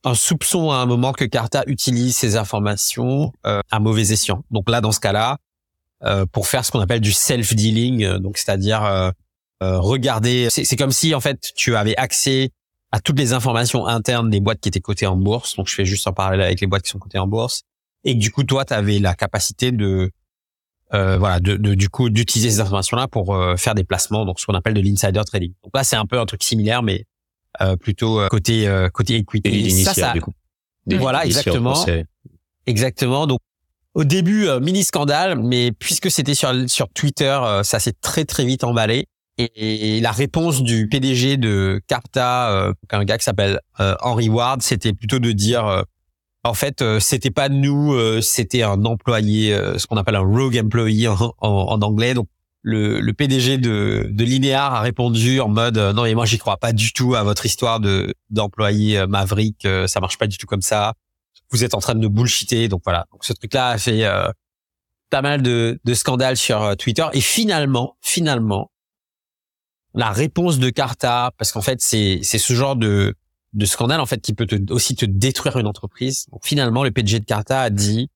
un 0.05 0.15
soupçon 0.15 0.71
à 0.71 0.77
un 0.77 0.87
moment 0.87 1.13
que 1.13 1.25
Carta 1.25 1.63
utilise 1.67 2.17
ces 2.17 2.37
informations 2.37 3.33
euh, 3.47 3.61
à 3.71 3.79
mauvais 3.79 4.13
escient. 4.13 4.45
Donc 4.51 4.69
là, 4.69 4.81
dans 4.81 4.93
ce 4.93 5.01
cas-là, 5.01 5.39
euh, 6.05 6.27
pour 6.27 6.49
faire 6.49 6.65
ce 6.65 6.73
qu'on 6.73 6.81
appelle 6.81 7.01
du 7.01 7.13
self-dealing, 7.13 8.05
euh, 8.05 8.19
donc 8.19 8.37
c'est-à-dire 8.37 8.85
euh, 8.85 9.11
regarder, 9.61 10.49
c'est 10.51 10.77
comme 10.77 10.91
si 10.91 11.15
en 11.15 11.21
fait 11.21 11.39
tu 11.55 11.77
avais 11.77 11.97
accès 11.97 12.51
à 12.91 12.99
toutes 13.01 13.19
les 13.19 13.33
informations 13.33 13.87
internes 13.87 14.29
des 14.29 14.41
boîtes 14.41 14.61
qui 14.61 14.69
étaient 14.69 14.81
cotées 14.81 15.07
en 15.07 15.17
bourse. 15.17 15.55
Donc 15.55 15.69
je 15.69 15.75
fais 15.75 15.85
juste 15.85 16.07
en 16.09 16.13
parallèle 16.13 16.41
avec 16.41 16.61
les 16.61 16.67
boîtes 16.67 16.83
qui 16.83 16.91
sont 16.91 16.99
cotées 16.99 17.21
en 17.21 17.29
bourse, 17.29 17.63
et 18.03 18.15
que 18.15 18.19
du 18.19 18.33
coup 18.33 18.43
toi 18.43 18.65
tu 18.65 18.75
avais 18.75 18.99
la 18.99 19.15
capacité 19.15 19.71
de 19.71 20.11
voilà, 20.91 21.41
de, 21.41 21.57
de, 21.57 21.75
du 21.75 21.89
coup 21.89 22.11
d'utiliser 22.11 22.51
ces 22.51 22.61
informations-là 22.61 23.09
pour 23.09 23.35
faire 23.57 23.75
des 23.75 23.85
placements, 23.85 24.27
donc 24.27 24.41
ce 24.41 24.47
qu'on 24.47 24.55
appelle 24.55 24.75
de 24.75 24.81
l'insider 24.81 25.23
trading. 25.25 25.55
Donc 25.63 25.71
là 25.75 25.85
c'est 25.85 25.97
un 25.97 26.05
peu 26.05 26.19
un 26.19 26.27
truc 26.27 26.43
similaire, 26.43 26.83
mais 26.83 27.05
euh, 27.05 27.12
plutôt 27.81 28.21
euh, 28.21 28.29
côté 28.29 28.67
euh, 28.67 28.89
côté 28.89 29.17
equity. 29.17 29.71
Ça, 29.71 29.95
ça, 29.95 30.15
voilà, 30.87 31.25
exactement. 31.25 31.85
Exactement. 32.67 33.27
Donc 33.27 33.41
au 33.95 34.05
début 34.05 34.47
mini 34.61 34.85
scandale, 34.85 35.39
mais 35.39 35.73
puisque 35.73 36.11
c'était 36.11 36.35
sur 36.35 36.53
sur 36.69 36.89
Twitter, 36.89 37.39
ça 37.63 37.79
s'est 37.79 37.95
très 38.01 38.25
très 38.25 38.45
vite 38.45 38.65
emballé. 38.65 39.07
Et, 39.39 40.01
la 40.01 40.13
réponse 40.13 40.63
du 40.63 40.89
PDG 40.89 41.37
de 41.37 41.81
Carta, 41.89 42.73
un 42.91 43.05
gars 43.05 43.19
qui 43.19 43.25
s'appelle 43.25 43.61
Henry 43.79 44.29
Ward, 44.29 44.63
c'était 44.63 44.93
plutôt 44.93 45.19
de 45.19 45.33
dire 45.33 45.85
en 46.45 46.55
fait, 46.55 46.83
c'était 47.01 47.31
pas 47.31 47.49
nous, 47.49 48.21
c'était 48.23 48.63
un 48.63 48.85
employé, 48.85 49.55
ce 49.77 49.87
qu'on 49.87 49.97
appelle 49.97 50.17
un 50.17 50.21
rogue 50.21 50.59
employee 50.59 51.09
en, 51.09 51.35
en, 51.41 51.83
anglais. 51.83 52.15
Donc, 52.15 52.29
le, 52.63 53.01
le 53.01 53.13
PDG 53.13 53.59
de, 53.59 54.07
de 54.09 54.25
Linear 54.25 54.75
a 54.75 54.81
répondu 54.81 55.41
en 55.41 55.49
mode 55.49 55.79
euh, 55.79 55.93
non 55.93 56.05
mais 56.05 56.15
moi 56.15 56.27
j'y 56.27 56.39
crois 56.39 56.57
pas 56.57 56.73
du 56.73 56.93
tout 56.93 57.17
à 57.17 57.25
votre 57.25 57.45
histoire 57.45 57.81
de 57.81 58.15
d'employé 58.31 58.99
euh, 58.99 59.07
Maverick, 59.09 59.65
euh, 59.65 59.89
ça 59.89 60.01
marche 60.01 60.17
pas 60.17 60.29
du 60.29 60.39
tout 60.39 60.47
comme 60.47 60.63
ça. 60.63 60.95
Vous 61.51 61.65
êtes 61.65 61.75
en 61.75 61.81
train 61.81 61.95
de 61.95 62.09
bullshiter. 62.09 62.69
Donc 62.69 62.81
voilà. 62.85 63.07
Donc 63.13 63.25
ce 63.25 63.35
truc-là 63.35 63.71
a 63.71 63.79
fait 63.79 64.07
pas 65.11 65.21
mal 65.21 65.43
de, 65.43 65.79
de 65.85 65.95
scandales 65.95 66.39
sur 66.39 66.75
Twitter. 66.79 67.05
Et 67.13 67.21
finalement, 67.21 67.99
finalement, 68.01 68.71
la 69.93 70.11
réponse 70.11 70.59
de 70.59 70.71
Carta, 70.71 71.33
parce 71.37 71.53
qu'en 71.53 71.61
fait 71.61 71.83
c'est 71.83 72.21
c'est 72.23 72.39
ce 72.39 72.55
genre 72.55 72.77
de 72.77 73.15
de 73.53 73.67
scandale 73.67 74.01
en 74.01 74.07
fait 74.07 74.23
qui 74.23 74.33
peut 74.33 74.47
te, 74.47 74.73
aussi 74.73 74.95
te 74.95 75.05
détruire 75.05 75.59
une 75.59 75.67
entreprise. 75.67 76.27
Donc 76.33 76.47
finalement, 76.47 76.85
le 76.85 76.91
PDG 76.91 77.21
de 77.21 77.27
Carta 77.27 77.61
a 77.61 77.69
dit 77.69 78.09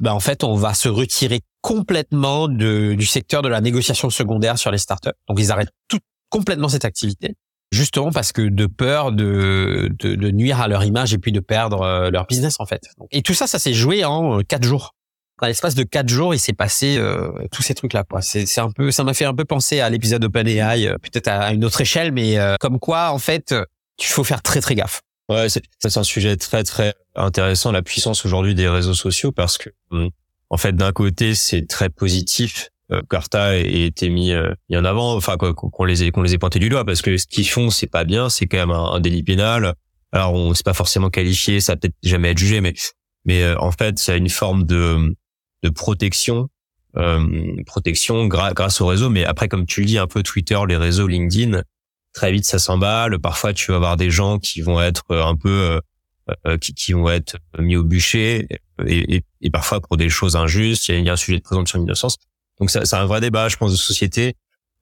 bah 0.00 0.14
en 0.14 0.20
fait 0.20 0.44
on 0.44 0.54
va 0.54 0.74
se 0.74 0.88
retirer 0.88 1.40
complètement 1.60 2.48
de, 2.48 2.94
du 2.94 3.06
secteur 3.06 3.42
de 3.42 3.48
la 3.48 3.60
négociation 3.60 4.10
secondaire 4.10 4.58
sur 4.58 4.70
les 4.70 4.78
startups. 4.78 5.14
Donc 5.28 5.38
ils 5.40 5.50
arrêtent 5.50 5.72
tout 5.88 5.98
complètement 6.28 6.68
cette 6.68 6.84
activité, 6.84 7.36
justement 7.72 8.10
parce 8.10 8.32
que 8.32 8.42
de 8.42 8.66
peur 8.66 9.12
de, 9.12 9.90
de, 9.98 10.14
de 10.14 10.30
nuire 10.30 10.60
à 10.60 10.68
leur 10.68 10.84
image 10.84 11.14
et 11.14 11.18
puis 11.18 11.32
de 11.32 11.40
perdre 11.40 11.82
euh, 11.82 12.10
leur 12.10 12.26
business 12.26 12.56
en 12.58 12.66
fait. 12.66 12.82
Et 13.12 13.22
tout 13.22 13.34
ça, 13.34 13.46
ça 13.46 13.58
s'est 13.58 13.72
joué 13.72 14.04
en 14.04 14.38
euh, 14.38 14.42
quatre 14.42 14.64
jours. 14.64 14.94
Dans 15.40 15.48
l'espace 15.48 15.74
de 15.74 15.82
quatre 15.82 16.08
jours, 16.08 16.34
il 16.34 16.38
s'est 16.38 16.52
passé 16.52 16.96
euh, 16.96 17.30
tous 17.50 17.62
ces 17.62 17.74
trucs-là. 17.74 18.04
C'est, 18.20 18.58
un 18.58 18.70
peu, 18.70 18.92
ça 18.92 19.02
m'a 19.02 19.14
fait 19.14 19.24
un 19.24 19.34
peu 19.34 19.44
penser 19.44 19.80
à 19.80 19.90
l'épisode 19.90 20.22
OpenAI, 20.24 20.86
euh, 20.86 20.96
peut-être 20.98 21.28
à 21.28 21.52
une 21.52 21.64
autre 21.64 21.80
échelle, 21.80 22.12
mais 22.12 22.36
comme 22.60 22.78
quoi 22.78 23.10
en 23.10 23.18
fait, 23.18 23.54
il 23.98 24.04
faut 24.04 24.24
faire 24.24 24.42
très 24.42 24.60
très 24.60 24.74
gaffe. 24.74 25.00
Ouais, 25.28 25.48
c'est 25.48 25.96
un 25.96 26.02
sujet 26.04 26.36
très 26.36 26.62
très 26.62 26.94
intéressant, 27.14 27.72
la 27.72 27.82
puissance 27.82 28.24
aujourd'hui 28.24 28.54
des 28.54 28.68
réseaux 28.68 28.94
sociaux, 28.94 29.32
parce 29.32 29.58
que 29.58 29.70
hum, 29.90 30.10
en 30.50 30.56
fait, 30.56 30.74
d'un 30.74 30.92
côté, 30.92 31.34
c'est 31.34 31.66
très 31.66 31.88
positif. 31.88 32.70
Euh, 32.92 33.00
Carta 33.08 33.44
a 33.44 33.56
été 33.56 34.10
mis, 34.10 34.32
euh, 34.32 34.52
mis 34.68 34.76
en 34.76 34.84
avant, 34.84 35.14
enfin 35.14 35.36
qu'on 35.36 35.84
les 35.84 36.04
ait 36.04 36.10
qu'on 36.10 36.22
les 36.22 36.34
ait 36.34 36.38
pointés 36.38 36.58
du 36.58 36.68
doigt, 36.68 36.84
parce 36.84 37.02
que 37.02 37.16
ce 37.16 37.26
qu'ils 37.26 37.48
font, 37.48 37.70
c'est 37.70 37.86
pas 37.86 38.04
bien, 38.04 38.28
c'est 38.28 38.46
quand 38.46 38.58
même 38.58 38.70
un, 38.70 39.00
délit 39.00 39.22
pénal. 39.22 39.74
Alors, 40.12 40.34
on 40.34 40.54
c'est 40.54 40.64
pas 40.64 40.74
forcément 40.74 41.10
qualifié, 41.10 41.60
ça 41.60 41.76
peut-être 41.76 41.96
jamais 42.02 42.30
être 42.30 42.38
jugé, 42.38 42.60
mais 42.60 42.74
mais 43.24 43.42
euh, 43.42 43.56
en 43.58 43.72
fait, 43.72 43.98
c'est 43.98 44.16
une 44.18 44.28
forme 44.28 44.64
de 44.64 45.14
de 45.62 45.70
protection, 45.70 46.48
euh, 46.96 47.56
protection 47.66 48.26
grâce 48.26 48.80
au 48.80 48.86
réseau. 48.86 49.10
Mais 49.10 49.24
après, 49.24 49.48
comme 49.48 49.66
tu 49.66 49.80
le 49.80 49.86
dis, 49.86 49.98
un 49.98 50.06
peu 50.06 50.22
Twitter, 50.22 50.58
les 50.68 50.76
réseaux, 50.76 51.06
LinkedIn, 51.06 51.62
très 52.12 52.30
vite 52.32 52.44
ça 52.44 52.58
s'emballe. 52.58 53.18
Parfois, 53.18 53.52
tu 53.52 53.70
vas 53.70 53.76
avoir 53.76 53.96
des 53.96 54.10
gens 54.10 54.38
qui 54.38 54.60
vont 54.60 54.80
être 54.80 55.04
un 55.16 55.36
peu 55.36 55.48
euh, 55.48 55.76
euh, 55.76 55.80
qui, 56.60 56.74
qui, 56.74 56.92
vont 56.92 57.10
être 57.10 57.36
mis 57.58 57.76
au 57.76 57.82
bûcher 57.82 58.46
et, 58.86 59.16
et, 59.16 59.24
et, 59.42 59.50
parfois 59.50 59.80
pour 59.80 59.96
des 59.96 60.08
choses 60.08 60.36
injustes. 60.36 60.88
Il 60.88 61.04
y 61.04 61.10
a, 61.10 61.12
un 61.12 61.16
sujet 61.16 61.38
de 61.38 61.42
présomption 61.42 61.78
d'innocence. 61.78 62.16
Donc 62.60 62.70
c'est 62.70 62.94
un 62.94 63.06
vrai 63.06 63.20
débat, 63.20 63.48
je 63.48 63.56
pense, 63.56 63.72
de 63.72 63.76
société. 63.76 64.36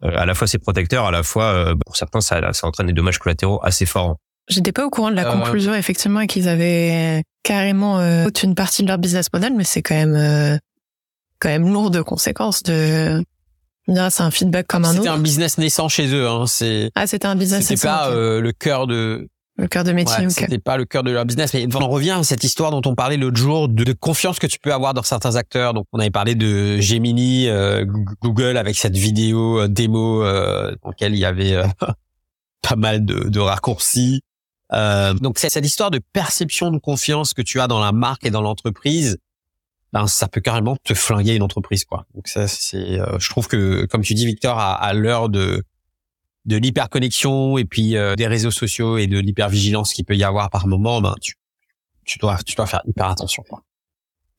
Euh, 0.04 0.11
à 0.16 0.26
la 0.26 0.34
fois 0.34 0.46
c'est 0.46 0.58
protecteur, 0.58 1.06
à 1.06 1.11
la 1.11 1.22
fois 1.22 1.44
euh, 1.44 1.75
pour 1.87 1.96
certains 1.96 2.20
ça, 2.20 2.52
ça 2.52 2.66
entraîne 2.66 2.88
des 2.88 2.92
dommages 2.92 3.18
collatéraux 3.18 3.61
assez 3.62 3.87
forts. 3.87 4.16
J'étais 4.49 4.72
pas 4.72 4.84
au 4.84 4.90
courant 4.90 5.11
de 5.11 5.16
la 5.16 5.25
conclusion 5.25 5.72
effectivement 5.75 6.26
qu'ils 6.26 6.49
avaient 6.49 7.22
carrément 7.44 8.00
euh, 8.00 8.26
une 8.42 8.56
partie 8.56 8.82
de 8.82 8.88
leur 8.88 8.99
business 8.99 9.32
model, 9.32 9.52
mais 9.56 9.64
c'est 9.64 9.82
quand 9.82 9.94
même 9.94 10.58
quand 11.38 11.49
même 11.49 11.72
lourd 11.72 11.90
de 11.90 12.02
conséquences 12.02 12.62
de 12.64 13.22
c'est 13.87 14.22
un 14.22 14.30
feedback 14.30 14.66
comme 14.66 14.84
un 14.84 14.90
autre. 14.90 14.99
C'était 14.99 15.08
un 15.08 15.18
business 15.18 15.58
naissant 15.58 15.88
chez 15.88 16.12
eux. 16.12 16.28
Hein. 16.28 16.46
C'est 16.46 16.90
ah 16.94 17.06
c'était 17.06 17.26
un 17.26 17.37
business. 17.37 17.66
C'était 17.66 17.87
pas 17.87 18.11
le 18.11 18.50
cœur 18.52 18.88
de 18.88 19.28
le 19.62 19.69
cœur 19.69 19.85
de 19.85 19.92
métier. 19.92 20.25
Ouais, 20.25 20.31
C'était 20.31 20.59
pas 20.59 20.76
le 20.76 20.85
cœur 20.85 21.02
de 21.02 21.11
leur 21.11 21.25
business, 21.25 21.54
mais 21.54 21.66
on 21.75 21.88
revient 21.88 22.11
à 22.11 22.23
cette 22.23 22.45
histoire 22.45 22.71
dont 22.71 22.83
on 22.85 22.95
parlait 22.95 23.16
l'autre 23.16 23.37
jour 23.37 23.69
de, 23.69 23.92
confiance 23.92 24.38
que 24.38 24.47
tu 24.47 24.59
peux 24.59 24.73
avoir 24.73 24.92
dans 24.92 25.02
certains 25.02 25.37
acteurs. 25.37 25.73
Donc 25.73 25.87
on 25.92 25.99
avait 25.99 26.11
parlé 26.11 26.35
de 26.35 26.81
Gemini, 26.81 27.49
euh, 27.49 27.85
Google 28.21 28.57
avec 28.57 28.76
cette 28.76 28.97
vidéo 28.97 29.61
euh, 29.61 29.69
démo 29.69 30.25
euh, 30.25 30.75
dans 30.83 30.90
laquelle 30.90 31.14
il 31.14 31.19
y 31.19 31.25
avait 31.25 31.54
euh, 31.54 31.66
pas 32.69 32.76
mal 32.76 33.04
de, 33.04 33.28
de 33.28 33.40
raccourcis. 33.40 34.23
Euh, 34.73 35.14
donc 35.14 35.38
c'est 35.38 35.50
cette 35.50 35.66
histoire 35.66 35.90
de 35.90 36.00
perception 36.12 36.71
de 36.71 36.78
confiance 36.78 37.35
que 37.35 37.42
tu 37.42 37.61
as 37.61 37.69
dans 37.69 37.81
la 37.81 37.92
marque 37.92 38.26
et 38.26 38.31
dans 38.31 38.42
l'entreprise. 38.42 39.19
Ben, 39.92 40.07
ça 40.07 40.26
peut 40.26 40.40
carrément 40.40 40.76
te 40.83 40.95
flinguer 40.95 41.37
une 41.37 41.42
entreprise, 41.42 41.85
quoi. 41.85 42.07
Donc 42.14 42.26
ça, 42.26 42.49
c'est, 42.49 42.99
je 43.19 43.28
trouve 43.28 43.47
que, 43.47 43.85
comme 43.85 44.00
tu 44.00 44.14
dis, 44.14 44.25
Victor, 44.25 44.59
à, 44.59 44.73
à 44.73 44.95
l'heure 44.95 45.28
de 45.28 45.62
de 46.44 46.56
l'hyperconnexion 46.56 47.58
et 47.58 47.64
puis 47.64 47.96
euh, 47.96 48.16
des 48.16 48.26
réseaux 48.26 48.50
sociaux 48.50 48.99
et 48.99 49.06
de 49.06 49.18
l'hypervigilance 49.18 49.92
qu'il 49.92 50.04
peut 50.04 50.16
y 50.16 50.25
avoir 50.25 50.50
par 50.50 50.66
moment, 50.66 51.00
ben 51.00 51.14
tu, 51.20 51.34
tu 52.04 52.18
dois 52.18 52.38
tu 52.44 52.54
dois 52.54 52.66
faire 52.66 52.82
hyper 52.87 53.06
attention. 53.06 53.44
Quoi. 53.49 53.62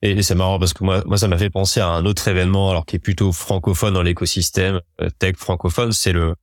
Et 0.01 0.21
c'est 0.21 0.35
marrant 0.35 0.59
parce 0.59 0.73
que 0.73 0.83
moi, 0.83 1.01
moi, 1.05 1.17
ça 1.17 1.29
m'a 1.29 1.37
fait 1.37 1.49
penser 1.49 1.79
à 1.79 1.87
un 1.87 2.05
autre 2.05 2.27
événement, 2.27 2.69
alors 2.69 2.85
qui 2.85 2.97
est 2.97 2.99
plutôt 2.99 3.31
francophone 3.31 3.93
dans 3.93 4.01
l'écosystème 4.01 4.81
euh, 5.01 5.09
tech 5.17 5.37
francophone, 5.37 5.93
c'est 5.93 6.11
le 6.11 6.35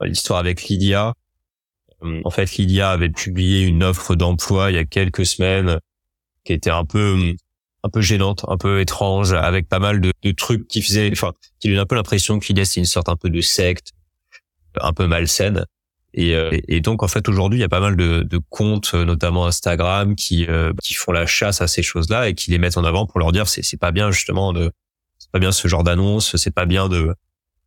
l'histoire 0.00 0.40
avec 0.40 0.64
Lydia. 0.64 1.14
Euh, 2.02 2.20
en 2.24 2.30
fait, 2.30 2.56
Lydia 2.56 2.90
avait 2.90 3.10
publié 3.10 3.62
une 3.62 3.84
offre 3.84 4.16
d'emploi 4.16 4.72
il 4.72 4.74
y 4.74 4.78
a 4.78 4.84
quelques 4.84 5.24
semaines 5.24 5.78
qui 6.44 6.52
était 6.52 6.70
un 6.70 6.84
peu 6.84 7.34
un 7.84 7.88
peu 7.88 8.00
gênante, 8.00 8.44
un 8.48 8.56
peu 8.56 8.80
étrange, 8.80 9.32
avec 9.32 9.68
pas 9.68 9.78
mal 9.78 10.00
de, 10.00 10.10
de 10.22 10.32
trucs 10.32 10.66
qui 10.66 10.82
faisaient, 10.82 11.10
enfin, 11.12 11.32
qui 11.60 11.68
donnait 11.68 11.80
un 11.80 11.86
peu 11.86 11.94
l'impression 11.94 12.38
qu'il 12.40 12.66
c'est 12.66 12.80
une 12.80 12.86
sorte 12.86 13.08
un 13.08 13.16
peu 13.16 13.30
de 13.30 13.40
secte, 13.40 13.92
un 14.80 14.92
peu 14.92 15.06
malsaine. 15.06 15.64
Et, 16.16 16.34
euh, 16.36 16.56
et, 16.68 16.80
donc 16.80 17.02
en 17.02 17.08
fait 17.08 17.28
aujourd'hui 17.28 17.58
il 17.58 17.62
y 17.62 17.64
a 17.64 17.68
pas 17.68 17.80
mal 17.80 17.96
de, 17.96 18.22
de 18.22 18.40
comptes, 18.48 18.92
euh, 18.94 19.04
notamment 19.04 19.46
Instagram, 19.46 20.14
qui 20.14 20.46
euh, 20.46 20.72
qui 20.80 20.94
font 20.94 21.10
la 21.10 21.26
chasse 21.26 21.60
à 21.60 21.66
ces 21.66 21.82
choses-là 21.82 22.28
et 22.28 22.34
qui 22.34 22.52
les 22.52 22.58
mettent 22.58 22.78
en 22.78 22.84
avant 22.84 23.04
pour 23.04 23.18
leur 23.18 23.32
dire 23.32 23.48
c'est 23.48 23.62
c'est 23.62 23.76
pas 23.76 23.90
bien 23.90 24.12
justement 24.12 24.52
de 24.52 24.70
c'est 25.18 25.30
pas 25.32 25.40
bien 25.40 25.50
ce 25.50 25.66
genre 25.66 25.82
d'annonce, 25.82 26.36
c'est 26.36 26.54
pas 26.54 26.66
bien 26.66 26.88
de 26.88 27.12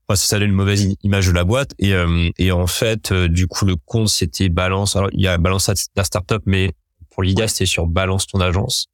enfin, 0.08 0.16
ça 0.16 0.40
donne 0.40 0.48
une 0.48 0.56
mauvaise 0.56 0.96
image 1.04 1.28
de 1.28 1.34
la 1.34 1.44
boîte 1.44 1.74
et 1.78 1.94
et 2.38 2.52
en 2.54 2.68
fait 2.68 3.12
du 3.12 3.48
coup 3.48 3.66
le 3.66 3.76
compte 3.76 4.08
c'était 4.08 4.48
Balance 4.48 4.96
alors 4.96 5.10
il 5.12 5.22
y 5.22 5.28
a 5.28 5.38
Balance 5.38 5.70
la 5.98 6.04
startup 6.06 6.42
mais 6.46 6.72
pour 7.10 7.24
l'idée 7.24 7.50
c'était 7.50 7.66
sur 7.66 7.86
Balance 7.86 8.28
ton 8.28 8.40
agence 8.40 8.88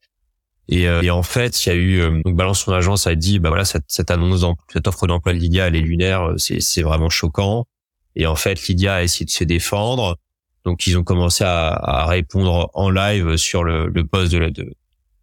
et, 0.69 0.83
et, 0.83 1.11
en 1.11 1.23
fait, 1.23 1.65
il 1.65 1.69
y 1.69 1.71
a 1.73 1.75
eu 1.75 2.21
donc 2.23 2.37
balance 2.37 2.63
ton 2.63 2.71
agence 2.71 3.05
a 3.05 3.15
dit 3.15 3.37
bah 3.37 3.49
voilà 3.49 3.65
cette, 3.65 3.83
cette 3.89 4.09
annonce 4.09 4.45
cette 4.71 4.87
offre 4.87 5.07
d'emploi 5.07 5.33
de 5.33 5.37
Lydia 5.37 5.67
elle 5.67 5.75
est 5.75 5.81
lunaire, 5.81 6.33
c'est 6.37 6.61
c'est 6.61 6.81
vraiment 6.81 7.09
choquant. 7.09 7.67
Et 8.15 8.25
en 8.25 8.35
fait, 8.35 8.67
Lydia 8.67 8.95
a 8.95 9.03
essayé 9.03 9.25
de 9.25 9.31
se 9.31 9.43
défendre. 9.43 10.17
Donc, 10.65 10.87
ils 10.87 10.97
ont 10.97 11.03
commencé 11.03 11.43
à, 11.43 11.69
à 11.69 12.05
répondre 12.05 12.69
en 12.73 12.89
live 12.89 13.35
sur 13.37 13.63
le, 13.63 13.87
le 13.87 14.05
poste 14.05 14.31
de 14.31 14.37
la, 14.37 14.49
de 14.49 14.73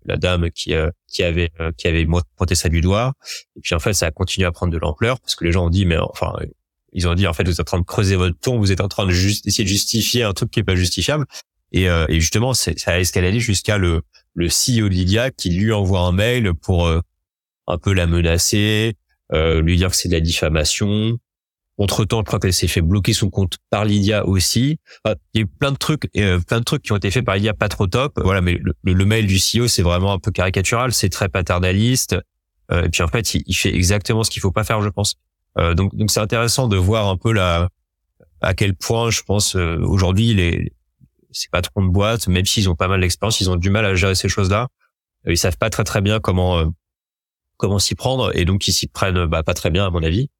la 0.05 0.17
dame 0.17 0.51
qui, 0.51 0.75
euh, 0.75 0.91
qui 1.09 1.23
avait 1.23 1.51
euh, 1.61 1.73
qui 1.77 1.89
avait 1.89 2.07
pointé 2.37 2.55
ça 2.55 2.69
du 2.69 2.81
doigt. 2.81 3.15
Et 3.57 3.61
puis, 3.61 3.75
en 3.75 3.79
fait, 3.79 3.93
ça 3.93 4.07
a 4.07 4.11
continué 4.11 4.47
à 4.47 4.53
prendre 4.53 4.73
de 4.73 4.79
l'ampleur 4.79 5.21
parce 5.21 5.35
que 5.35 5.45
les 5.45 5.53
gens 5.53 5.67
ont 5.67 5.71
dit, 5.71 5.87
mais 5.87 5.99
enfin, 5.99 6.33
ils 6.93 7.09
ont 7.09 7.15
dit, 7.15 7.27
en 7.27 7.33
fait, 7.33 7.45
vous 7.45 7.53
êtes 7.53 7.61
en 7.61 7.65
train 7.65 7.81
de 7.81 7.85
creuser 7.85 8.17
votre 8.17 8.39
ton, 8.39 8.59
vous 8.59 8.73
êtes 8.73 8.81
en 8.81 8.89
train 8.89 9.07
de 9.07 9.13
essayer 9.13 9.65
de 9.65 9.69
justifier 9.69 10.23
un 10.23 10.33
truc 10.33 10.51
qui 10.51 10.61
est 10.61 10.65
pas 10.65 10.77
justifiable. 10.77 11.27
Et, 11.73 11.89
euh, 11.89 12.07
et 12.09 12.21
justement, 12.21 12.53
ça 12.53 12.73
a 12.87 12.99
escaladé 12.99 13.39
jusqu'à 13.39 13.79
le, 13.79 14.03
le 14.35 14.47
CEO 14.47 14.89
de 14.89 14.95
Lydia 14.95 15.31
qui 15.31 15.51
lui 15.51 15.73
envoie 15.73 16.01
un 16.01 16.13
mail 16.13 16.53
pour 16.55 16.89
un 16.89 17.79
peu 17.79 17.93
la 17.93 18.07
menacer, 18.07 18.97
lui 19.33 19.77
dire 19.77 19.91
que 19.91 19.97
c'est 19.97 20.09
de 20.09 20.15
la 20.15 20.21
diffamation, 20.21 21.19
entre 21.81 22.05
temps, 22.05 22.19
je 22.19 22.25
crois 22.25 22.39
qu'elle 22.39 22.53
s'est 22.53 22.69
fait 22.69 22.83
bloquer 22.83 23.15
son 23.15 23.31
compte 23.31 23.57
par 23.71 23.87
Lydia 23.87 24.27
aussi. 24.27 24.79
il 25.07 25.17
y 25.35 25.39
a 25.39 25.43
eu 25.43 25.47
plein 25.47 25.73
de 25.73 25.79
trucs, 25.79 26.11
euh, 26.17 26.39
plein 26.39 26.59
de 26.59 26.65
trucs 26.65 26.83
qui 26.83 26.93
ont 26.93 26.97
été 26.97 27.11
faits 27.11 27.25
par 27.25 27.37
Lydia 27.37 27.55
pas 27.55 27.69
trop 27.69 27.87
top. 27.87 28.21
Voilà, 28.23 28.43
mais 28.43 28.61
le, 28.83 29.05
mail 29.07 29.27
du 29.27 29.37
CEO, 29.37 29.67
c'est 29.67 29.83
vraiment 29.83 30.13
un 30.13 30.19
peu 30.19 30.31
caricatural, 30.31 30.93
c'est 30.93 31.09
très 31.09 31.31
paternaliste. 31.31 32.17
Euh, 32.71 32.85
et 32.85 32.89
puis 32.91 33.03
en 33.03 33.09
fait, 33.09 33.35
il, 33.35 33.55
fait 33.55 33.75
exactement 33.75 34.25
ce 34.25 34.31
qu'il 34.31 34.43
faut 34.43 34.53
pas 34.53 34.63
faire, 34.63 34.83
je 34.83 34.91
pense. 34.91 35.15
Euh, 35.59 35.73
donc, 35.73 35.95
donc 35.97 36.11
c'est 36.11 36.21
intéressant 36.21 36.69
de 36.69 36.77
voir 36.77 37.09
un 37.09 37.17
peu 37.17 37.33
la, 37.33 37.71
à 38.43 38.53
quel 38.53 38.75
point, 38.75 39.11
je 39.11 39.23
pense, 39.23 39.57
euh, 39.57 39.79
aujourd'hui, 39.81 40.35
les, 40.35 40.75
ces 41.33 41.49
patrons 41.49 41.83
de 41.83 41.91
boîte, 41.91 42.29
même 42.29 42.45
s'ils 42.45 42.69
ont 42.69 42.77
pas 42.77 42.89
mal 42.89 43.01
d'expérience, 43.01 43.41
ils 43.41 43.49
ont 43.51 43.57
du 43.57 43.71
mal 43.71 43.87
à 43.87 43.95
gérer 43.95 44.15
ces 44.15 44.29
choses-là. 44.29 44.69
Ils 45.27 45.39
savent 45.39 45.59
pas 45.59 45.71
très 45.71 45.85
très 45.85 46.03
bien 46.03 46.21
comment 46.21 46.73
comment 47.57 47.79
s'y 47.79 47.95
prendre, 47.95 48.35
et 48.35 48.47
donc 48.47 48.67
ils 48.69 48.73
s'y 48.73 48.87
prennent 48.87 49.27
bah, 49.27 49.43
pas 49.43 49.53
très 49.53 49.71
bien 49.71 49.87
à 49.87 49.91
mon 49.91 50.03
avis. 50.03 50.31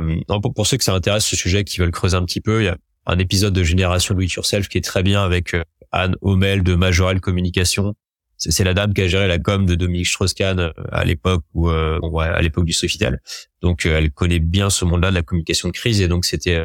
Euh, 0.00 0.40
pour, 0.54 0.66
ceux 0.66 0.76
que 0.76 0.84
ça 0.84 0.94
intéresse 0.94 1.26
ce 1.26 1.36
sujet, 1.36 1.64
qui 1.64 1.78
veulent 1.78 1.90
creuser 1.90 2.16
un 2.16 2.24
petit 2.24 2.40
peu, 2.40 2.62
il 2.62 2.66
y 2.66 2.68
a 2.68 2.76
un 3.06 3.18
épisode 3.18 3.52
de 3.52 3.62
Génération 3.62 4.18
It 4.18 4.32
Yourself 4.32 4.68
qui 4.68 4.78
est 4.78 4.84
très 4.84 5.02
bien 5.02 5.22
avec 5.22 5.54
euh, 5.54 5.62
Anne 5.92 6.16
Homel 6.20 6.62
de 6.62 6.74
Majorel 6.74 7.20
Communication. 7.20 7.94
C'est 8.36 8.64
la 8.64 8.72
dame 8.72 8.94
qui 8.94 9.02
a 9.02 9.06
géré 9.06 9.28
la 9.28 9.38
com 9.38 9.66
de 9.66 9.74
Dominique 9.74 10.06
Strauss-Kahn 10.06 10.58
euh, 10.60 10.72
à 10.90 11.04
l'époque 11.04 11.44
ou 11.52 11.68
à 11.68 12.40
l'époque 12.40 12.64
du 12.64 12.72
Sofitel. 12.72 13.20
Donc 13.60 13.84
elle 13.84 14.10
connaît 14.12 14.38
bien 14.38 14.70
ce 14.70 14.86
monde-là 14.86 15.10
de 15.10 15.16
la 15.16 15.22
communication 15.22 15.68
de 15.68 15.74
crise 15.74 16.00
et 16.00 16.08
donc 16.08 16.24
c'était 16.24 16.64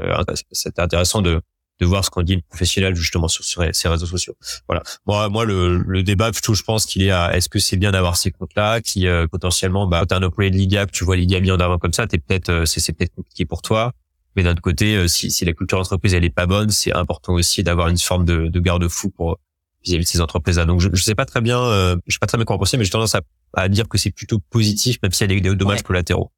c'était 0.53 0.81
intéressant 0.81 1.21
de 1.21 1.41
de 1.79 1.86
voir 1.86 2.05
ce 2.05 2.10
qu'on 2.10 2.22
dit 2.22 2.34
une 2.34 2.41
professionnel 2.41 2.96
justement 2.96 3.27
sur, 3.27 3.44
ces 3.44 3.88
réseaux 3.89 4.05
sociaux. 4.05 4.36
Voilà. 4.67 4.82
Moi, 5.05 5.27
moi 5.29 5.46
le, 5.46 5.77
le 5.79 6.03
débat 6.03 6.32
plutôt, 6.32 6.53
je 6.53 6.63
pense 6.63 6.86
qu'il 6.86 7.03
est 7.03 7.12
à 7.12 7.36
est-ce 7.36 7.50
que 7.50 7.60
c'est 7.60 7.77
bien 7.77 7.91
d'avoir 7.91 8.15
ces 8.17 8.32
comptes-là 8.32 8.82
qui 8.82 9.08
euh, 9.08 9.27
potentiellement, 9.27 9.86
bah, 9.88 10.00
quand 10.01 10.05
t'es 10.08 10.15
un 10.15 10.24
employé 10.24 10.51
de 10.51 10.55
Lydia, 10.55 10.86
que 10.86 10.91
tu 10.91 11.03
vois 11.03 11.15
Lydia 11.17 11.39
mis 11.41 11.51
en 11.51 11.60
avant 11.60 11.77
comme 11.77 11.94
ça, 11.94 12.08
t'es 12.08 12.17
peut-être, 12.17 12.50
euh, 12.50 12.65
c'est, 12.65 12.79
c'est 12.79 12.94
peut-être 12.94 13.13
compliqué 13.13 13.46
pour 13.46 13.62
toi. 13.62 13.91
Mais 14.36 14.44
d'un 14.44 14.51
autre 14.51 14.62
côté, 14.62 14.96
euh, 14.96 15.08
si, 15.08 15.32
si 15.32 15.44
la 15.46 15.53
culture 15.53 15.77
d'entreprise 15.77 16.13
elle 16.13 16.24
est 16.25 16.29
pas 16.29 16.46
bonne, 16.46 16.70
c'est 16.70 16.94
important 16.94 17.34
aussi 17.34 17.63
d'avoir 17.63 17.89
une 17.89 17.98
forme 17.98 18.25
de, 18.25 18.48
de 18.48 18.60
garde-fou 18.60 19.10
pour 19.10 19.38
vis-à-vis 19.84 20.05
de 20.05 20.10
ces 20.10 20.22
entreprises-là. 20.22 20.65
Donc 20.65 20.79
je, 20.82 20.89
je 20.94 21.03
sais 21.03 21.15
pas 21.15 21.25
très 21.25 21.41
bien, 21.41 21.60
je 22.08 22.13
sais 22.13 22.17
pas 22.20 22.25
très 22.27 22.38
bien 22.38 22.46
quoi 22.46 22.55
en 22.55 22.60
penser, 22.60 22.75
mais 22.77 22.86
j'ai 22.86 22.89
tendance 22.89 23.13
à, 23.15 23.22
à 23.53 23.70
dire 23.70 23.88
que 23.88 23.98
c'est 23.98 24.10
plutôt 24.12 24.39
positif, 24.50 24.98
même 25.03 25.12
s'il 25.12 25.32
y 25.32 25.38
a 25.38 25.39
des, 25.39 25.55
dommages 25.55 25.84
collatéraux. 25.84 26.32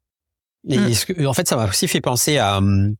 Et 0.68 0.78
Mm. 0.78 0.94
ce 0.94 1.06
que- 1.06 1.24
en 1.26 1.32
fait, 1.32 1.48
ça 1.48 1.56
m'a 1.56 1.66
aussi 1.66 1.88
fait 1.88 2.00
penser 2.02 2.36
à 2.38 2.58
hum, 2.58 2.94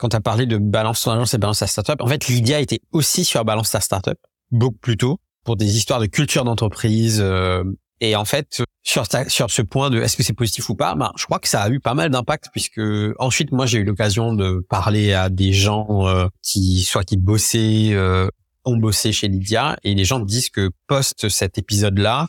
quand 0.00 0.08
tu 0.08 0.16
as 0.16 0.20
parlé 0.20 0.46
de 0.46 0.56
balance 0.56 1.02
ton 1.02 1.10
agence 1.12 1.34
et 1.34 1.38
balance 1.38 1.58
ta 1.60 1.66
startup. 1.66 2.00
En 2.00 2.06
fait, 2.06 2.26
Lydia 2.28 2.58
était 2.60 2.80
aussi 2.92 3.24
sur 3.24 3.44
balance 3.44 3.70
ta 3.70 3.80
startup 3.80 4.18
beaucoup 4.50 4.78
plus 4.78 4.96
tôt 4.96 5.18
pour 5.44 5.56
des 5.56 5.76
histoires 5.76 6.00
de 6.00 6.06
culture 6.06 6.44
d'entreprise. 6.44 7.18
euh, 7.20 7.62
et 8.00 8.16
en 8.16 8.24
fait, 8.24 8.62
sur 8.82 9.06
ta- 9.06 9.28
sur 9.28 9.50
ce 9.50 9.60
point 9.60 9.90
de 9.90 10.00
est-ce 10.00 10.16
que 10.16 10.22
c'est 10.22 10.32
positif 10.32 10.70
ou 10.70 10.74
pas, 10.74 10.94
ben, 10.94 11.12
je 11.18 11.24
crois 11.26 11.38
que 11.38 11.48
ça 11.48 11.60
a 11.62 11.68
eu 11.68 11.80
pas 11.80 11.92
mal 11.92 12.08
d'impact 12.10 12.46
puisque 12.50 12.80
ensuite 13.18 13.52
moi 13.52 13.66
j'ai 13.66 13.78
eu 13.78 13.84
l'occasion 13.84 14.32
de 14.32 14.64
parler 14.70 15.12
à 15.12 15.28
des 15.28 15.52
gens 15.52 16.06
euh, 16.08 16.26
qui 16.42 16.80
soit 16.82 17.04
qui 17.04 17.18
bossaient 17.18 17.90
euh, 17.92 18.26
ont 18.64 18.78
bossé 18.78 19.12
chez 19.12 19.28
Lydia 19.28 19.76
et 19.84 19.94
les 19.94 20.06
gens 20.06 20.18
me 20.18 20.24
disent 20.24 20.48
que 20.48 20.70
post 20.86 21.28
cet 21.28 21.58
épisode-là, 21.58 22.26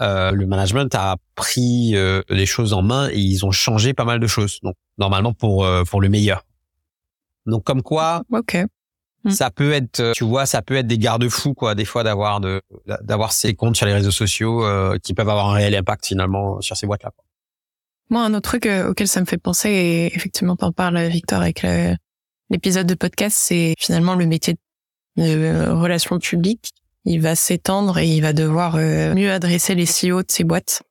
euh, 0.00 0.30
le 0.30 0.46
management 0.46 0.94
a 0.94 1.16
pris 1.34 1.94
euh, 1.94 2.22
les 2.30 2.46
choses 2.46 2.72
en 2.72 2.80
main 2.82 3.10
et 3.10 3.18
ils 3.18 3.44
ont 3.44 3.50
changé 3.50 3.92
pas 3.92 4.04
mal 4.06 4.18
de 4.18 4.26
choses. 4.26 4.60
Donc 4.62 4.76
normalement 4.96 5.34
pour 5.34 5.66
euh, 5.66 5.84
pour 5.84 6.00
le 6.00 6.08
meilleur. 6.08 6.45
Donc 7.46 7.64
comme 7.64 7.82
quoi 7.82 8.22
Ok. 8.32 8.56
Mm. 9.24 9.30
ça 9.30 9.50
peut 9.50 9.72
être 9.72 10.00
euh, 10.00 10.12
tu 10.14 10.24
vois 10.24 10.46
ça 10.46 10.62
peut 10.62 10.76
être 10.76 10.86
des 10.86 10.98
garde-fous 10.98 11.54
quoi 11.54 11.74
des 11.74 11.86
fois 11.86 12.04
d'avoir 12.04 12.38
de 12.38 12.60
d'avoir 13.00 13.32
ces 13.32 13.54
comptes 13.54 13.74
sur 13.74 13.86
les 13.86 13.94
réseaux 13.94 14.12
sociaux 14.12 14.64
euh, 14.64 14.98
qui 15.02 15.14
peuvent 15.14 15.28
avoir 15.28 15.48
un 15.48 15.54
réel 15.54 15.74
impact 15.74 16.06
finalement 16.06 16.60
sur 16.60 16.76
ces 16.76 16.86
boîtes 16.86 17.02
là. 17.02 17.12
Moi, 18.08 18.22
un 18.22 18.34
autre 18.34 18.50
truc 18.50 18.66
euh, 18.66 18.90
auquel 18.90 19.08
ça 19.08 19.20
me 19.20 19.26
fait 19.26 19.36
penser, 19.36 19.68
et 19.68 20.14
effectivement, 20.14 20.54
t'en 20.54 20.70
parles, 20.70 21.08
Victor, 21.08 21.40
avec 21.40 21.66
l'épisode 22.50 22.86
de 22.86 22.94
podcast, 22.94 23.36
c'est 23.36 23.74
finalement 23.78 24.14
le 24.14 24.26
métier 24.26 24.54
de 25.16 25.22
euh, 25.22 25.74
relations 25.74 26.18
publiques. 26.18 26.70
Il 27.04 27.20
va 27.20 27.34
s'étendre 27.34 27.98
et 27.98 28.06
il 28.08 28.20
va 28.20 28.32
devoir 28.32 28.76
euh, 28.76 29.14
mieux 29.14 29.30
adresser 29.32 29.74
les 29.74 29.86
CEO 29.86 30.22
de 30.22 30.30
ces 30.30 30.44
boîtes. 30.44 30.82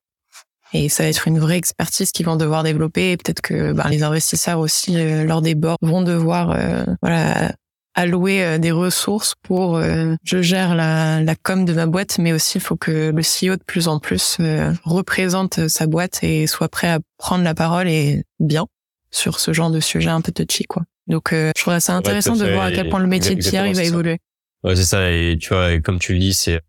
Et 0.73 0.89
ça 0.89 1.03
va 1.03 1.09
être 1.09 1.27
une 1.27 1.39
vraie 1.39 1.57
expertise 1.57 2.11
qu'ils 2.11 2.25
vont 2.25 2.35
devoir 2.35 2.63
développer. 2.63 3.11
Et 3.11 3.17
peut-être 3.17 3.41
que 3.41 3.71
ben, 3.71 3.87
les 3.89 4.03
investisseurs 4.03 4.59
aussi, 4.59 4.97
euh, 4.97 5.23
lors 5.23 5.41
des 5.41 5.55
boards, 5.55 5.77
vont 5.81 6.01
devoir 6.01 6.51
euh, 6.51 6.83
voilà, 7.01 7.53
allouer 7.93 8.43
euh, 8.43 8.57
des 8.57 8.71
ressources 8.71 9.35
pour 9.41 9.77
euh, 9.77 10.15
je 10.23 10.41
gère 10.41 10.75
la, 10.75 11.21
la 11.21 11.35
com 11.35 11.65
de 11.65 11.73
ma 11.73 11.85
boîte, 11.85 12.17
mais 12.17 12.33
aussi 12.33 12.57
il 12.57 12.61
faut 12.61 12.75
que 12.75 13.11
le 13.11 13.21
CEO 13.21 13.55
de 13.55 13.63
plus 13.63 13.87
en 13.87 13.99
plus 13.99 14.37
représente 14.83 15.67
sa 15.67 15.87
boîte 15.87 16.23
et 16.23 16.47
soit 16.47 16.69
prêt 16.69 16.89
à 16.89 16.99
prendre 17.17 17.43
la 17.43 17.53
parole 17.53 17.87
et 17.87 18.23
bien 18.39 18.65
sur 19.11 19.39
ce 19.39 19.53
genre 19.53 19.71
de 19.71 19.79
sujet 19.79 20.09
un 20.09 20.21
peu 20.21 20.31
touchy 20.31 20.65
quoi. 20.65 20.83
Donc 21.07 21.29
je 21.31 21.61
trouve 21.61 21.77
ça 21.79 21.95
intéressant 21.95 22.35
de 22.35 22.45
voir 22.45 22.65
à 22.65 22.71
quel 22.71 22.89
point 22.89 22.99
le 22.99 23.07
métier 23.07 23.35
de 23.35 23.41
Pierre 23.41 23.67
il 23.67 23.75
va 23.75 23.83
évoluer. 23.83 24.19
Ouais, 24.63 24.75
c'est 24.75 24.83
ça. 24.83 25.11
Et 25.11 25.37
tu 25.39 25.49
vois, 25.49 25.79
comme 25.79 25.99
tu 25.99 26.13
le 26.13 26.19
dis, 26.19 26.33
c'est 26.33 26.59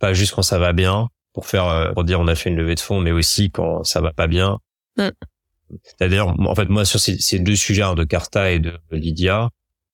pas 0.00 0.12
juste 0.12 0.34
quand 0.34 0.42
ça 0.42 0.58
va 0.58 0.72
bien 0.72 1.08
pour 1.36 1.46
faire, 1.46 1.68
euh, 1.68 1.92
pour 1.92 2.04
dire 2.04 2.18
on 2.18 2.28
a 2.28 2.34
fait 2.34 2.48
une 2.48 2.56
levée 2.56 2.74
de 2.74 2.80
fonds, 2.80 2.98
mais 2.98 3.12
aussi 3.12 3.50
quand 3.50 3.84
ça 3.84 4.00
va 4.00 4.14
pas 4.14 4.26
bien. 4.26 4.58
Mm. 4.96 5.10
C'est-à-dire, 5.82 6.28
en 6.28 6.54
fait, 6.54 6.70
moi, 6.70 6.86
sur 6.86 6.98
ces, 6.98 7.18
ces 7.18 7.40
deux 7.40 7.56
sujets, 7.56 7.82
hein, 7.82 7.94
de 7.94 8.04
Carta 8.04 8.50
et 8.52 8.58
de 8.58 8.72
Lydia, 8.90 9.50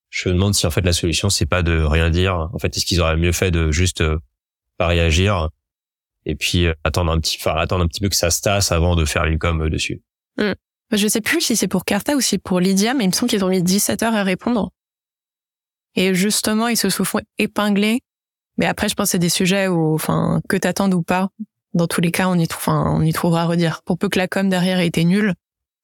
je 0.09 0.29
me 0.29 0.35
demande 0.35 0.55
si 0.55 0.67
en 0.67 0.71
fait 0.71 0.83
la 0.83 0.93
solution 0.93 1.31
c'est 1.31 1.47
pas 1.47 1.63
de 1.63 1.83
rien 1.83 2.11
dire. 2.11 2.51
En 2.53 2.59
fait, 2.59 2.77
est-ce 2.77 2.87
qu'ils 2.87 3.01
auraient 3.01 3.17
mieux 3.17 3.33
fait 3.33 3.51
de 3.51 3.73
juste 3.73 4.03
euh, 4.03 4.19
pas 4.77 4.87
réagir 4.87 5.49
et 6.27 6.37
puis 6.37 6.67
euh, 6.67 6.75
attendre 6.85 7.11
un 7.11 7.19
petit, 7.19 7.39
enfin 7.41 7.57
attendre 7.57 7.83
un 7.83 7.89
petit 7.89 8.01
peu 8.01 8.09
que 8.09 8.15
ça 8.15 8.31
se 8.31 8.41
tasse 8.41 8.71
avant 8.71 8.95
de 8.95 9.05
faire 9.05 9.25
une 9.25 9.39
com 9.39 9.63
euh, 9.63 9.71
dessus? 9.71 10.03
Je 10.93 11.09
sais 11.09 11.23
plus 11.23 11.41
si 11.41 11.57
c'est 11.57 11.67
pour 11.67 11.87
Carta 11.87 12.15
ou 12.15 12.21
si 12.21 12.29
c'est 12.29 12.39
pour 12.39 12.61
Lydia, 12.61 12.93
mais 12.95 13.05
il 13.05 13.09
me 13.09 13.13
semble 13.13 13.31
qu'ils 13.31 13.43
ont 13.43 13.49
mis 13.49 13.63
17 13.63 14.03
heures 14.05 14.15
à 14.15 14.23
répondre. 14.23 14.71
Et 15.97 16.15
justement, 16.15 16.69
ils 16.69 16.77
se 16.77 16.91
sont 16.91 17.05
fait 17.05 17.25
épingler. 17.39 18.01
Mais 18.59 18.67
après, 18.67 18.89
je 18.89 18.95
pense 18.95 19.07
que 19.09 19.11
c'est 19.13 19.19
des 19.19 19.29
sujets 19.29 19.69
où, 19.69 19.95
enfin, 19.95 20.41
que 20.49 20.57
t'attendes 20.57 20.95
ou 20.95 21.03
pas. 21.03 21.29
Dans 21.75 21.87
tous 21.87 22.01
les 22.03 22.11
cas, 22.11 22.29
on 22.29 22.35
y, 22.39 22.47
trouve, 22.47 22.61
enfin, 22.63 22.85
on 22.95 23.03
y 23.03 23.13
trouvera 23.13 23.43
à 23.43 23.47
redire. 23.47 23.81
Pour 23.85 23.97
peu 23.99 24.09
que 24.09 24.19
la 24.19 24.29
com 24.29 24.49
derrière 24.49 24.79
ait 24.79 24.87
été 24.87 25.05
nulle. 25.05 25.35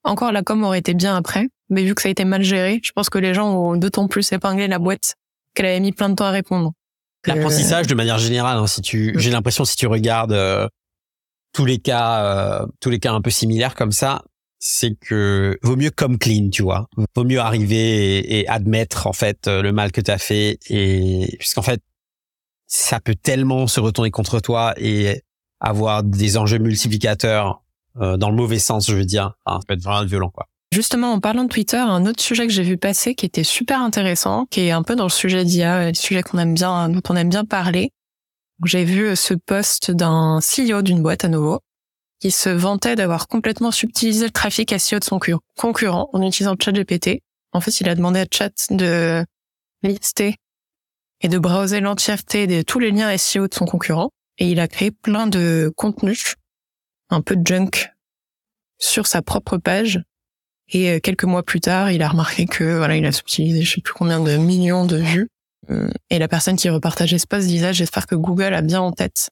Encore, 0.04 0.32
la 0.32 0.42
com 0.42 0.62
aurait 0.64 0.78
été 0.80 0.92
bien 0.94 1.16
après. 1.16 1.48
Mais 1.70 1.82
vu 1.82 1.94
que 1.94 2.02
ça 2.02 2.08
a 2.08 2.10
été 2.10 2.24
mal 2.24 2.42
géré, 2.42 2.80
je 2.82 2.92
pense 2.92 3.08
que 3.10 3.18
les 3.18 3.34
gens 3.34 3.50
ont 3.50 3.76
d'autant 3.76 4.06
plus 4.08 4.30
épinglé 4.32 4.68
la 4.68 4.78
boîte 4.78 5.14
qu'elle 5.54 5.66
avait 5.66 5.80
mis 5.80 5.92
plein 5.92 6.08
de 6.10 6.14
temps 6.14 6.24
à 6.26 6.30
répondre. 6.30 6.72
Que- 7.22 7.30
L'apprentissage 7.30 7.86
de 7.86 7.94
manière 7.94 8.18
générale, 8.18 8.58
hein, 8.58 8.66
si 8.66 8.80
tu, 8.80 9.14
j'ai 9.18 9.30
l'impression 9.30 9.64
si 9.64 9.76
tu 9.76 9.86
regardes 9.86 10.32
euh, 10.32 10.68
tous 11.52 11.64
les 11.64 11.78
cas, 11.78 12.22
euh, 12.22 12.66
tous 12.80 12.90
les 12.90 12.98
cas 13.00 13.12
un 13.12 13.20
peu 13.20 13.30
similaires 13.30 13.74
comme 13.74 13.92
ça, 13.92 14.22
c'est 14.60 14.94
que 14.98 15.58
vaut 15.62 15.76
mieux 15.76 15.90
comme 15.90 16.18
clean, 16.18 16.48
tu 16.50 16.62
vois. 16.62 16.88
Vaut 17.16 17.24
mieux 17.24 17.40
arriver 17.40 18.18
et, 18.18 18.40
et 18.40 18.48
admettre 18.48 19.06
en 19.06 19.12
fait 19.12 19.46
euh, 19.48 19.62
le 19.62 19.72
mal 19.72 19.90
que 19.92 20.00
t'as 20.00 20.18
fait 20.18 20.58
et 20.68 21.36
puisqu'en 21.38 21.62
fait 21.62 21.82
ça 22.68 23.00
peut 23.00 23.16
tellement 23.16 23.66
se 23.66 23.80
retourner 23.80 24.10
contre 24.10 24.38
toi 24.40 24.74
et 24.76 25.22
avoir 25.58 26.04
des 26.04 26.36
enjeux 26.36 26.58
multiplicateurs 26.58 27.62
euh, 28.00 28.16
dans 28.16 28.30
le 28.30 28.36
mauvais 28.36 28.60
sens, 28.60 28.86
je 28.86 28.94
veux 28.94 29.04
dire. 29.04 29.32
Hein, 29.46 29.58
ça 29.60 29.66
peut 29.66 29.74
être 29.74 29.82
vraiment 29.82 30.04
violent, 30.04 30.30
quoi. 30.30 30.46
Justement, 30.72 31.12
en 31.14 31.18
parlant 31.20 31.44
de 31.44 31.48
Twitter, 31.48 31.78
un 31.78 32.04
autre 32.04 32.22
sujet 32.22 32.46
que 32.46 32.52
j'ai 32.52 32.62
vu 32.62 32.76
passer 32.76 33.14
qui 33.14 33.24
était 33.24 33.42
super 33.42 33.80
intéressant, 33.80 34.44
qui 34.50 34.60
est 34.60 34.70
un 34.70 34.82
peu 34.82 34.94
dans 34.96 35.04
le 35.04 35.10
sujet 35.10 35.44
d'IA, 35.44 35.88
le 35.88 35.94
sujet 35.94 36.22
qu'on 36.22 36.36
aime 36.38 36.52
bien, 36.54 36.90
dont 36.90 37.00
on 37.08 37.16
aime 37.16 37.30
bien 37.30 37.46
parler. 37.46 37.90
J'ai 38.64 38.84
vu 38.84 39.16
ce 39.16 39.32
post 39.32 39.90
d'un 39.90 40.40
CEO 40.40 40.82
d'une 40.82 41.02
boîte 41.02 41.24
à 41.24 41.28
nouveau 41.28 41.60
qui 42.20 42.30
se 42.32 42.50
vantait 42.50 42.96
d'avoir 42.96 43.28
complètement 43.28 43.70
subtilisé 43.70 44.26
le 44.26 44.30
trafic 44.32 44.78
SEO 44.78 44.98
de 44.98 45.04
son 45.04 45.18
cur- 45.18 45.40
concurrent 45.56 46.10
en 46.12 46.20
utilisant 46.20 46.56
ChatGPT. 46.60 47.22
En 47.52 47.60
fait, 47.60 47.80
il 47.80 47.88
a 47.88 47.94
demandé 47.94 48.20
à 48.20 48.26
Chat 48.30 48.50
de 48.70 49.24
lister 49.82 50.36
et 51.20 51.28
de 51.28 51.38
browser 51.38 51.80
l'entièreté 51.80 52.46
de 52.46 52.62
tous 52.62 52.78
les 52.78 52.90
liens 52.90 53.16
SEO 53.16 53.48
de 53.48 53.54
son 53.54 53.64
concurrent. 53.64 54.10
Et 54.38 54.50
il 54.50 54.60
a 54.60 54.68
créé 54.68 54.90
plein 54.90 55.26
de 55.26 55.72
contenus, 55.76 56.36
un 57.10 57.20
peu 57.22 57.36
junk, 57.44 57.90
sur 58.78 59.06
sa 59.06 59.22
propre 59.22 59.58
page 59.58 60.00
et 60.70 60.90
euh, 60.90 61.00
quelques 61.00 61.24
mois 61.24 61.42
plus 61.42 61.60
tard, 61.60 61.90
il 61.90 62.02
a 62.02 62.08
remarqué 62.08 62.46
que 62.46 62.76
voilà, 62.76 62.96
il 62.96 63.06
a 63.06 63.12
subtilisé 63.12 63.62
je 63.62 63.74
sais 63.74 63.80
plus 63.80 63.94
combien 63.94 64.20
de 64.20 64.36
millions 64.36 64.84
de 64.84 64.96
vues. 64.96 65.28
Euh, 65.70 65.88
Et 66.10 66.18
la 66.18 66.28
personne 66.28 66.56
qui 66.56 66.68
repartageait 66.68 67.18
ce 67.18 67.26
post 67.26 67.46
disait 67.46 67.72
j'espère 67.72 68.06
que 68.06 68.14
Google 68.14 68.54
a 68.54 68.62
bien 68.62 68.80
en 68.80 68.92
tête 68.92 69.30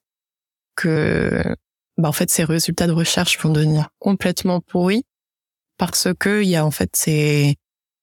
que 0.75 1.55
bah 1.97 2.09
en 2.09 2.11
fait 2.11 2.29
ces 2.29 2.43
résultats 2.43 2.85
de 2.85 2.91
recherche 2.91 3.39
vont 3.39 3.49
devenir 3.49 3.89
complètement 3.99 4.61
pourris 4.61 5.03
parce 5.77 6.07
que 6.19 6.43
il 6.43 6.49
y 6.49 6.55
a 6.55 6.65
en 6.65 6.71
fait 6.71 6.95
ces, 6.95 7.55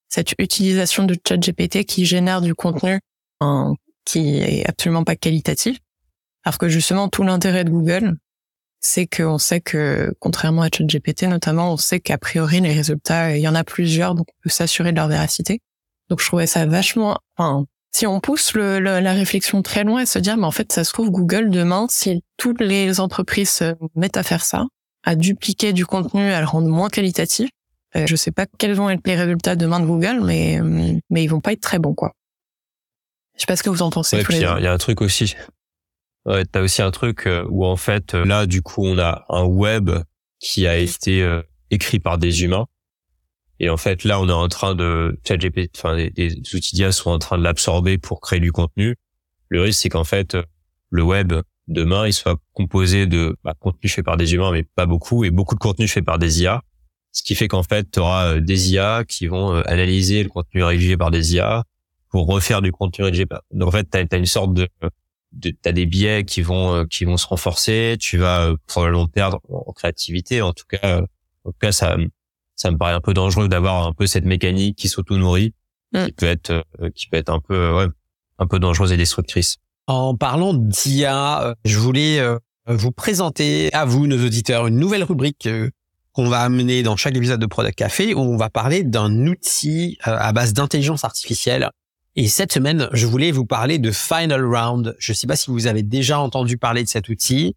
cette 0.08 0.32
utilisation 0.38 1.04
de 1.04 1.16
ChatGPT 1.26 1.84
qui 1.84 2.04
génère 2.04 2.40
du 2.40 2.54
contenu 2.54 3.00
qui 4.04 4.36
est 4.38 4.68
absolument 4.68 5.04
pas 5.04 5.16
qualitatif. 5.16 5.78
Alors 6.44 6.58
que 6.58 6.68
justement 6.68 7.08
tout 7.08 7.22
l'intérêt 7.22 7.64
de 7.64 7.70
Google, 7.70 8.16
c'est 8.80 9.06
qu'on 9.06 9.38
sait 9.38 9.60
que, 9.60 10.14
contrairement 10.18 10.62
à 10.62 10.68
ChatGPT 10.70 11.22
notamment, 11.24 11.72
on 11.72 11.76
sait 11.78 12.00
qu'a 12.00 12.18
priori 12.18 12.60
les 12.60 12.72
résultats, 12.74 13.36
il 13.36 13.40
y 13.40 13.48
en 13.48 13.54
a 13.54 13.64
plusieurs, 13.64 14.14
donc 14.14 14.26
on 14.28 14.40
peut 14.42 14.50
s'assurer 14.50 14.92
de 14.92 14.96
leur 14.96 15.08
véracité. 15.08 15.60
Donc 16.10 16.20
je 16.20 16.26
trouvais 16.26 16.46
ça 16.46 16.66
vachement, 16.66 17.16
enfin, 17.36 17.64
si 17.92 18.06
on 18.06 18.20
pousse 18.20 18.52
le, 18.52 18.80
le- 18.80 19.00
la 19.00 19.12
réflexion 19.14 19.62
très 19.62 19.84
loin 19.84 20.00
et 20.02 20.06
se 20.06 20.18
dire, 20.18 20.36
mais 20.36 20.44
en 20.44 20.50
fait, 20.50 20.70
ça 20.70 20.84
se 20.84 20.92
trouve 20.92 21.10
Google 21.10 21.48
demain, 21.48 21.86
si 21.88 22.22
toutes 22.36 22.60
les 22.60 23.00
entreprises 23.00 23.48
se 23.50 23.74
mettent 23.94 24.18
à 24.18 24.22
faire 24.22 24.44
ça, 24.44 24.66
à 25.02 25.14
dupliquer 25.14 25.72
du 25.72 25.86
contenu, 25.86 26.30
à 26.32 26.40
le 26.40 26.46
rendre 26.46 26.68
moins 26.68 26.90
qualitatif, 26.90 27.48
euh, 27.96 28.06
je 28.06 28.16
sais 28.16 28.32
pas 28.32 28.44
quels 28.58 28.74
vont 28.74 28.90
être 28.90 29.06
les 29.06 29.16
résultats 29.16 29.56
demain 29.56 29.80
de 29.80 29.86
Google, 29.86 30.20
mais 30.22 30.60
mais 31.08 31.24
ils 31.24 31.28
vont 31.28 31.40
pas 31.40 31.52
être 31.52 31.60
très 31.60 31.78
bons, 31.78 31.94
quoi. 31.94 32.12
Je 33.34 33.40
sais 33.40 33.46
pas 33.46 33.56
ce 33.56 33.62
que 33.62 33.70
vous 33.70 33.82
en 33.82 33.90
pensez. 33.90 34.16
Ouais, 34.16 34.24
il 34.28 34.34
les 34.34 34.38
y, 34.40 34.42
y 34.42 34.66
a 34.66 34.72
un 34.72 34.78
truc 34.78 35.00
aussi. 35.00 35.34
Ouais, 36.26 36.44
t'as 36.46 36.62
aussi 36.62 36.80
un 36.80 36.90
truc 36.90 37.26
euh, 37.26 37.44
où 37.50 37.66
en 37.66 37.76
fait 37.76 38.14
euh, 38.14 38.24
là 38.24 38.46
du 38.46 38.62
coup 38.62 38.86
on 38.86 38.98
a 38.98 39.26
un 39.28 39.44
web 39.44 39.90
qui 40.40 40.66
a 40.66 40.78
été 40.78 41.22
euh, 41.22 41.42
écrit 41.70 41.98
par 42.00 42.16
des 42.16 42.44
humains 42.44 42.66
et 43.60 43.68
en 43.68 43.76
fait 43.76 44.04
là 44.04 44.18
on 44.18 44.28
est 44.30 44.32
en 44.32 44.48
train 44.48 44.74
de 44.74 45.20
ChatGPT, 45.28 45.76
enfin 45.76 45.96
des, 45.96 46.08
des 46.08 46.32
outils 46.54 46.76
d'IA 46.76 46.92
sont 46.92 47.10
en 47.10 47.18
train 47.18 47.36
de 47.36 47.42
l'absorber 47.42 47.98
pour 47.98 48.22
créer 48.22 48.40
du 48.40 48.52
contenu. 48.52 48.96
Le 49.48 49.60
risque 49.60 49.82
c'est 49.82 49.90
qu'en 49.90 50.04
fait 50.04 50.34
le 50.88 51.02
web 51.02 51.34
demain 51.68 52.06
il 52.06 52.14
soit 52.14 52.38
composé 52.54 53.06
de 53.06 53.36
bah, 53.44 53.52
contenu 53.58 53.90
fait 53.90 54.02
par 54.02 54.16
des 54.16 54.32
humains 54.32 54.50
mais 54.50 54.62
pas 54.62 54.86
beaucoup 54.86 55.24
et 55.24 55.30
beaucoup 55.30 55.54
de 55.54 55.60
contenu 55.60 55.88
fait 55.88 56.02
par 56.02 56.18
des 56.18 56.40
IA. 56.40 56.62
Ce 57.12 57.22
qui 57.22 57.34
fait 57.34 57.48
qu'en 57.48 57.62
fait 57.62 57.90
tu 57.90 57.98
auras 58.00 58.40
des 58.40 58.72
IA 58.72 59.04
qui 59.06 59.26
vont 59.26 59.56
analyser 59.66 60.22
le 60.22 60.30
contenu 60.30 60.62
rédigé 60.64 60.96
par 60.96 61.10
des 61.10 61.34
IA 61.34 61.64
pour 62.14 62.28
refaire 62.28 62.62
du 62.62 62.70
contenu. 62.70 63.10
Donc 63.50 63.68
en 63.68 63.70
fait 63.72 63.88
t'as 63.90 64.04
as 64.08 64.16
une 64.16 64.24
sorte 64.26 64.54
de 64.54 64.68
de- 65.32 65.52
t'as 65.60 65.72
des 65.72 65.84
biais 65.84 66.24
qui 66.24 66.42
vont 66.42 66.72
euh, 66.72 66.84
qui 66.84 67.04
vont 67.04 67.16
se 67.16 67.26
renforcer 67.26 67.96
tu 67.98 68.18
vas 68.18 68.42
euh, 68.46 68.56
probablement 68.68 69.08
perdre 69.08 69.40
en 69.48 69.72
créativité 69.72 70.40
en 70.40 70.52
tout 70.52 70.64
cas 70.68 71.00
en 71.44 71.50
tout 71.50 71.58
cas 71.60 71.72
ça 71.72 71.96
ça 72.54 72.70
me 72.70 72.76
paraît 72.78 72.92
un 72.92 73.00
peu 73.00 73.14
dangereux 73.14 73.48
d'avoir 73.48 73.84
un 73.84 73.92
peu 73.92 74.06
cette 74.06 74.26
mécanique 74.26 74.76
qui 74.78 74.88
s'auto 74.88 75.16
nourrit 75.18 75.52
Mm. 75.92 76.06
qui 76.06 76.12
peut 76.12 76.26
être 76.26 76.50
euh, 76.50 76.90
qui 76.94 77.08
peut 77.08 77.16
être 77.16 77.30
un 77.30 77.40
peu 77.40 77.72
ouais 77.76 77.86
un 78.38 78.46
peu 78.46 78.60
dangereuse 78.60 78.92
et 78.92 78.96
destructrice 78.96 79.56
En 79.88 80.16
parlant 80.16 80.54
d'IA, 80.54 81.54
je 81.64 81.78
voulais 81.78 82.20
vous 82.68 82.92
présenter 82.92 83.72
à 83.72 83.84
vous, 83.84 84.06
nos 84.06 84.24
auditeurs, 84.24 84.66
une 84.68 84.76
nouvelle 84.78 85.02
rubrique 85.04 85.48
qu'on 86.12 86.28
va 86.28 86.40
amener 86.40 86.82
dans 86.84 86.96
chaque 86.96 87.16
épisode 87.16 87.40
de 87.40 87.46
Product 87.46 87.74
Café 87.76 88.14
où 88.14 88.20
on 88.20 88.36
va 88.36 88.50
parler 88.50 88.82
d'un 88.84 89.26
outil 89.26 89.98
à 90.02 90.32
base 90.32 90.52
d'intelligence 90.52 91.04
artificielle. 91.04 91.70
Et 92.16 92.28
cette 92.28 92.52
semaine, 92.52 92.88
je 92.92 93.06
voulais 93.06 93.32
vous 93.32 93.44
parler 93.44 93.80
de 93.80 93.90
Final 93.90 94.44
Round. 94.44 94.94
Je 94.98 95.12
ne 95.12 95.16
sais 95.16 95.26
pas 95.26 95.34
si 95.34 95.50
vous 95.50 95.66
avez 95.66 95.82
déjà 95.82 96.20
entendu 96.20 96.58
parler 96.58 96.84
de 96.84 96.88
cet 96.88 97.08
outil. 97.08 97.56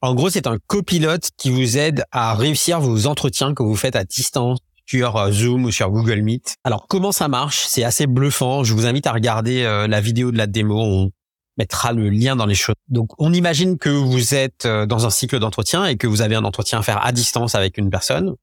En 0.00 0.14
gros, 0.14 0.30
c'est 0.30 0.46
un 0.46 0.56
copilote 0.66 1.30
qui 1.36 1.50
vous 1.50 1.76
aide 1.76 2.04
à 2.10 2.34
réussir 2.34 2.80
vos 2.80 3.06
entretiens 3.06 3.52
que 3.52 3.62
vous 3.62 3.76
faites 3.76 3.96
à 3.96 4.04
distance 4.04 4.58
sur 4.86 5.16
euh, 5.16 5.30
Zoom 5.32 5.64
ou 5.64 5.70
sur 5.70 5.90
Google 5.90 6.22
Meet. 6.22 6.56
Alors, 6.64 6.86
comment 6.88 7.12
ça 7.12 7.28
marche? 7.28 7.64
C'est 7.66 7.84
assez 7.84 8.06
bluffant. 8.06 8.64
Je 8.64 8.72
vous 8.72 8.86
invite 8.86 9.06
à 9.06 9.12
regarder 9.12 9.64
euh, 9.64 9.86
la 9.86 10.00
vidéo 10.00 10.30
de 10.30 10.38
la 10.38 10.46
démo. 10.46 10.78
On 10.78 11.10
mettra 11.58 11.92
le 11.92 12.08
lien 12.08 12.36
dans 12.36 12.46
les 12.46 12.54
choses. 12.54 12.74
Donc, 12.88 13.10
on 13.18 13.32
imagine 13.32 13.78
que 13.78 13.90
vous 13.90 14.34
êtes 14.34 14.64
euh, 14.64 14.86
dans 14.86 15.06
un 15.06 15.10
cycle 15.10 15.38
d'entretien 15.38 15.84
et 15.84 15.96
que 15.96 16.06
vous 16.06 16.22
avez 16.22 16.34
un 16.34 16.44
entretien 16.44 16.78
à 16.78 16.82
faire 16.82 17.04
à 17.04 17.12
distance 17.12 17.54
avec 17.54 17.78
une 17.78 17.90
personne. 17.90 18.34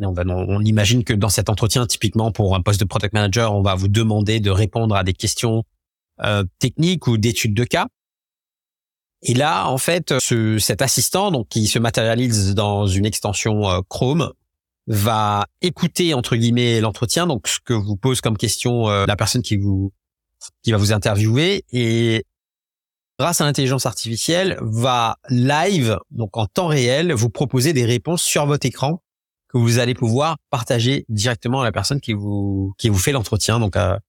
On, 0.00 0.60
imagine 0.60 1.04
que 1.04 1.12
dans 1.12 1.28
cet 1.28 1.48
entretien, 1.48 1.86
typiquement 1.86 2.30
pour 2.30 2.54
un 2.54 2.62
poste 2.62 2.80
de 2.80 2.84
product 2.84 3.12
manager, 3.12 3.54
on 3.54 3.62
va 3.62 3.74
vous 3.74 3.88
demander 3.88 4.40
de 4.40 4.50
répondre 4.50 4.94
à 4.94 5.04
des 5.04 5.12
questions 5.12 5.64
euh, 6.20 6.44
techniques 6.58 7.06
ou 7.06 7.16
d'études 7.16 7.54
de 7.54 7.64
cas. 7.64 7.86
Et 9.22 9.34
là, 9.34 9.68
en 9.68 9.78
fait, 9.78 10.14
ce, 10.20 10.58
cet 10.58 10.82
assistant, 10.82 11.30
donc 11.30 11.48
qui 11.48 11.66
se 11.66 11.78
matérialise 11.78 12.54
dans 12.54 12.86
une 12.86 13.06
extension 13.06 13.68
euh, 13.68 13.80
Chrome, 13.88 14.32
va 14.86 15.46
écouter 15.60 16.14
entre 16.14 16.36
guillemets 16.36 16.80
l'entretien, 16.80 17.26
donc 17.26 17.46
ce 17.48 17.58
que 17.62 17.74
vous 17.74 17.96
pose 17.96 18.20
comme 18.20 18.38
question 18.38 18.88
euh, 18.88 19.04
la 19.06 19.16
personne 19.16 19.42
qui 19.42 19.56
vous 19.56 19.92
qui 20.62 20.70
va 20.70 20.78
vous 20.78 20.92
interviewer, 20.92 21.64
et 21.72 22.24
grâce 23.18 23.40
à 23.40 23.44
l'intelligence 23.44 23.86
artificielle, 23.86 24.56
va 24.60 25.16
live, 25.28 25.98
donc 26.12 26.36
en 26.36 26.46
temps 26.46 26.68
réel, 26.68 27.12
vous 27.12 27.28
proposer 27.28 27.72
des 27.72 27.84
réponses 27.84 28.22
sur 28.22 28.46
votre 28.46 28.64
écran 28.64 29.02
que 29.48 29.58
vous 29.58 29.78
allez 29.78 29.94
pouvoir 29.94 30.36
partager 30.50 31.04
directement 31.08 31.62
à 31.62 31.64
la 31.64 31.72
personne 31.72 32.00
qui 32.00 32.12
vous 32.12 32.74
qui 32.78 32.88
vous 32.88 32.98
fait 32.98 33.12
l'entretien, 33.12 33.58
donc 33.58 33.76
à, 33.76 34.00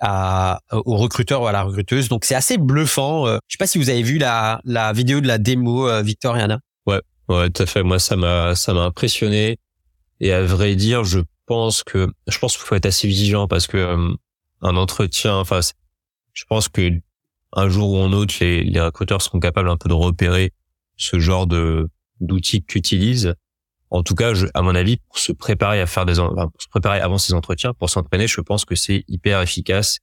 à, 0.00 0.60
au 0.72 0.96
recruteur 0.96 1.42
ou 1.42 1.46
à 1.46 1.52
la 1.52 1.62
recruteuse. 1.62 2.08
Donc 2.08 2.24
c'est 2.24 2.34
assez 2.34 2.58
bluffant. 2.58 3.26
Euh, 3.26 3.38
je 3.46 3.54
sais 3.54 3.58
pas 3.58 3.66
si 3.66 3.78
vous 3.78 3.90
avez 3.90 4.02
vu 4.02 4.18
la, 4.18 4.60
la 4.64 4.92
vidéo 4.92 5.20
de 5.20 5.26
la 5.26 5.38
démo 5.38 5.88
euh, 5.88 6.02
Victor 6.02 6.36
et 6.36 6.42
Anna. 6.42 6.60
Ouais, 6.86 7.00
ouais, 7.28 7.50
tout 7.50 7.62
à 7.62 7.66
fait. 7.66 7.82
Moi, 7.82 7.98
ça 7.98 8.16
m'a 8.16 8.54
ça 8.54 8.72
m'a 8.72 8.82
impressionné. 8.82 9.58
Et 10.20 10.32
à 10.32 10.42
vrai 10.42 10.74
dire, 10.74 11.04
je 11.04 11.20
pense 11.46 11.82
que 11.82 12.08
je 12.26 12.38
pense 12.38 12.56
qu'il 12.56 12.66
faut 12.66 12.74
être 12.74 12.86
assez 12.86 13.06
vigilant 13.08 13.48
parce 13.48 13.66
que 13.66 13.76
euh, 13.76 14.14
un 14.62 14.76
entretien, 14.76 15.36
enfin, 15.36 15.60
je 16.32 16.44
pense 16.48 16.68
que 16.68 16.90
un 17.52 17.68
jour 17.68 17.92
ou 17.92 17.98
un 17.98 18.12
autre, 18.12 18.34
les, 18.40 18.62
les 18.62 18.80
recruteurs 18.80 19.20
seront 19.20 19.40
capables 19.40 19.68
un 19.68 19.76
peu 19.76 19.88
de 19.88 19.94
repérer 19.94 20.52
ce 20.96 21.18
genre 21.18 21.46
de 21.46 21.88
d'outils 22.20 22.64
utilises 22.74 23.34
en 23.90 24.02
tout 24.02 24.14
cas, 24.14 24.34
je, 24.34 24.46
à 24.54 24.62
mon 24.62 24.74
avis, 24.74 24.98
pour 24.98 25.18
se 25.18 25.32
préparer 25.32 25.80
à 25.80 25.86
faire 25.86 26.06
des, 26.06 26.20
enfin, 26.20 26.48
pour 26.48 26.62
se 26.62 26.68
préparer 26.68 27.00
avant 27.00 27.18
ces 27.18 27.34
entretiens, 27.34 27.74
pour 27.74 27.90
s'entraîner, 27.90 28.28
je 28.28 28.40
pense 28.40 28.64
que 28.64 28.76
c'est 28.76 29.04
hyper 29.08 29.40
efficace, 29.42 29.98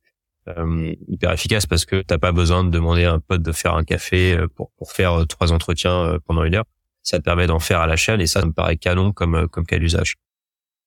euh, 0.49 0.93
hyper 1.07 1.31
efficace 1.31 1.65
parce 1.65 1.85
que 1.85 2.01
t'as 2.01 2.17
pas 2.17 2.33
besoin 2.33 2.63
de 2.63 2.69
demander 2.69 3.05
à 3.05 3.13
un 3.13 3.19
pote 3.19 3.41
de 3.41 3.51
faire 3.51 3.75
un 3.75 3.83
café 3.83 4.33
euh, 4.33 4.47
pour, 4.47 4.71
pour 4.77 4.91
faire 4.91 5.13
euh, 5.13 5.25
trois 5.25 5.53
entretiens 5.53 6.03
euh, 6.03 6.19
pendant 6.25 6.43
une 6.43 6.55
heure. 6.55 6.65
Ça 7.01 7.17
te 7.17 7.23
permet 7.23 7.47
d'en 7.47 7.59
faire 7.59 7.79
à 7.79 7.87
la 7.87 7.95
chaîne 7.95 8.19
et 8.19 8.27
ça, 8.27 8.41
ça 8.41 8.45
me 8.45 8.51
paraît 8.51 8.75
canon 8.75 9.13
comme 9.13 9.47
comme 9.47 9.65
cas 9.65 9.79
d'usage. 9.79 10.15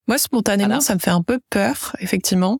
Moi, 0.07 0.19
spontanément, 0.19 0.79
ça 0.79 0.93
me 0.93 0.99
fait 0.99 1.09
un 1.09 1.23
peu 1.23 1.39
peur, 1.49 1.95
effectivement, 1.99 2.59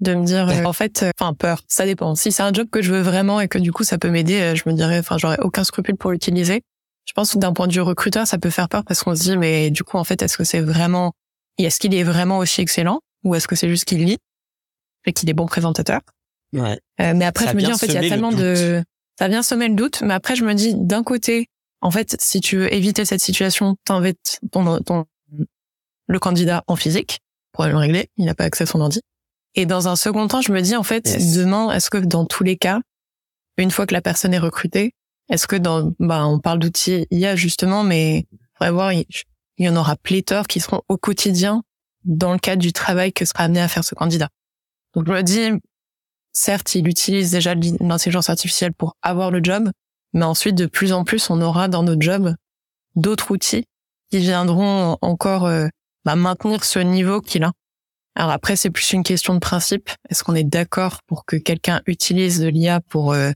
de 0.00 0.14
me 0.14 0.24
dire, 0.24 0.48
en 0.64 0.72
fait, 0.72 1.04
enfin 1.18 1.34
peur, 1.34 1.62
ça 1.68 1.84
dépend. 1.84 2.16
Si 2.16 2.32
c'est 2.32 2.42
un 2.42 2.52
job 2.52 2.68
que 2.70 2.82
je 2.82 2.92
veux 2.92 3.02
vraiment 3.02 3.40
et 3.40 3.46
que 3.46 3.58
du 3.58 3.72
coup 3.72 3.84
ça 3.84 3.98
peut 3.98 4.10
m'aider, 4.10 4.54
je 4.56 4.68
me 4.68 4.74
dirais, 4.74 4.98
enfin, 4.98 5.18
j'aurais 5.18 5.38
aucun 5.40 5.62
scrupule 5.62 5.96
pour 5.96 6.10
l'utiliser. 6.10 6.62
Je 7.06 7.12
pense 7.12 7.32
que 7.32 7.38
d'un 7.38 7.52
point 7.52 7.66
de 7.66 7.72
vue 7.72 7.80
recruteur, 7.80 8.26
ça 8.26 8.38
peut 8.38 8.50
faire 8.50 8.68
peur 8.68 8.84
parce 8.84 9.02
qu'on 9.02 9.14
se 9.14 9.22
dit, 9.22 9.36
mais 9.36 9.70
du 9.70 9.84
coup, 9.84 9.96
en 9.96 10.04
fait, 10.04 10.20
est-ce 10.22 10.36
que 10.36 10.44
c'est 10.44 10.60
vraiment, 10.60 11.12
est-ce 11.56 11.78
qu'il 11.78 11.94
est 11.94 12.02
vraiment 12.02 12.38
aussi 12.38 12.60
excellent 12.60 13.00
ou 13.24 13.34
est-ce 13.34 13.48
que 13.48 13.56
c'est 13.56 13.68
juste 13.68 13.84
qu'il 13.84 14.04
lit 14.04 14.18
et 15.06 15.12
qu'il 15.12 15.30
est 15.30 15.34
bon 15.34 15.46
présentateur? 15.46 16.00
Ouais. 16.52 16.78
Euh, 17.00 17.14
mais 17.14 17.24
après, 17.24 17.46
je 17.48 17.54
me 17.54 17.62
dis, 17.62 17.72
en 17.72 17.78
fait, 17.78 17.86
il 17.86 17.94
y 17.94 17.96
a 17.96 18.08
tellement 18.08 18.32
de, 18.32 18.82
ça 19.18 19.28
vient 19.28 19.42
semer 19.42 19.68
le 19.68 19.74
doute. 19.74 20.02
Mais 20.02 20.14
après, 20.14 20.36
je 20.36 20.44
me 20.44 20.54
dis, 20.54 20.74
d'un 20.74 21.02
côté, 21.02 21.48
en 21.80 21.90
fait, 21.90 22.16
si 22.20 22.40
tu 22.40 22.56
veux 22.56 22.74
éviter 22.74 23.04
cette 23.04 23.20
situation, 23.20 23.76
t'invites 23.84 24.40
ton, 24.50 24.80
ton, 24.80 25.06
le 26.06 26.18
candidat 26.18 26.64
en 26.66 26.76
physique 26.76 27.20
pour 27.52 27.66
le 27.66 27.76
régler. 27.76 28.10
Il 28.16 28.26
n'a 28.26 28.34
pas 28.34 28.44
accès 28.44 28.64
à 28.64 28.66
son 28.66 28.80
ordi. 28.80 29.00
Et 29.54 29.64
dans 29.64 29.88
un 29.88 29.96
second 29.96 30.26
temps, 30.28 30.42
je 30.42 30.52
me 30.52 30.60
dis, 30.60 30.76
en 30.76 30.82
fait, 30.82 31.16
demain, 31.34 31.70
est-ce 31.72 31.88
que 31.88 31.98
dans 31.98 32.26
tous 32.26 32.44
les 32.44 32.56
cas, 32.56 32.80
une 33.56 33.70
fois 33.70 33.86
que 33.86 33.94
la 33.94 34.02
personne 34.02 34.34
est 34.34 34.38
recrutée, 34.38 34.92
est-ce 35.28 35.46
que 35.46 35.56
dans, 35.56 35.92
bah, 35.98 36.26
on 36.26 36.38
parle 36.38 36.58
d'outils 36.58 37.06
IA 37.10 37.36
justement, 37.36 37.82
mais 37.82 38.26
faudrait 38.54 38.72
voir, 38.72 38.92
il 38.92 39.06
y 39.58 39.68
en 39.68 39.76
aura 39.76 39.96
pléthore 39.96 40.46
qui 40.46 40.60
seront 40.60 40.82
au 40.88 40.96
quotidien 40.96 41.62
dans 42.04 42.32
le 42.32 42.38
cadre 42.38 42.62
du 42.62 42.72
travail 42.72 43.12
que 43.12 43.24
sera 43.24 43.44
amené 43.44 43.60
à 43.60 43.68
faire 43.68 43.84
ce 43.84 43.94
candidat. 43.94 44.28
Donc 44.94 45.06
je 45.06 45.12
me 45.12 45.22
dis, 45.22 45.50
certes, 46.32 46.74
il 46.74 46.88
utilise 46.88 47.32
déjà 47.32 47.54
l'intelligence 47.54 48.30
artificielle 48.30 48.72
pour 48.72 48.96
avoir 49.02 49.30
le 49.30 49.40
job, 49.42 49.70
mais 50.12 50.24
ensuite 50.24 50.54
de 50.54 50.66
plus 50.66 50.92
en 50.92 51.04
plus, 51.04 51.30
on 51.30 51.40
aura 51.40 51.68
dans 51.68 51.82
notre 51.82 52.00
job 52.00 52.34
d'autres 52.94 53.30
outils 53.32 53.64
qui 54.10 54.18
viendront 54.18 54.96
encore 55.02 55.46
euh, 55.46 55.66
bah, 56.04 56.16
maintenir 56.16 56.64
ce 56.64 56.78
niveau 56.78 57.20
qu'il 57.20 57.42
a. 57.42 57.52
Alors 58.14 58.30
après, 58.30 58.56
c'est 58.56 58.70
plus 58.70 58.92
une 58.92 59.02
question 59.02 59.34
de 59.34 59.40
principe. 59.40 59.90
Est-ce 60.08 60.24
qu'on 60.24 60.34
est 60.34 60.44
d'accord 60.44 61.00
pour 61.06 61.26
que 61.26 61.36
quelqu'un 61.36 61.82
utilise 61.86 62.42
l'IA 62.42 62.80
pour 62.80 63.12
euh, 63.12 63.32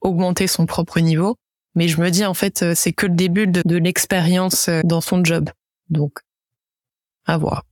augmenter 0.00 0.46
son 0.46 0.66
propre 0.66 1.00
niveau. 1.00 1.36
Mais 1.74 1.88
je 1.88 2.00
me 2.00 2.10
dis, 2.10 2.24
en 2.24 2.34
fait, 2.34 2.62
euh, 2.62 2.72
c'est 2.74 2.92
que 2.92 3.06
le 3.06 3.14
début 3.14 3.46
de, 3.46 3.62
de 3.64 3.76
l'expérience 3.76 4.68
euh, 4.68 4.80
dans 4.84 5.00
son 5.00 5.24
job. 5.24 5.50
Donc, 5.88 6.18
à 7.26 7.38
voir. 7.38 7.64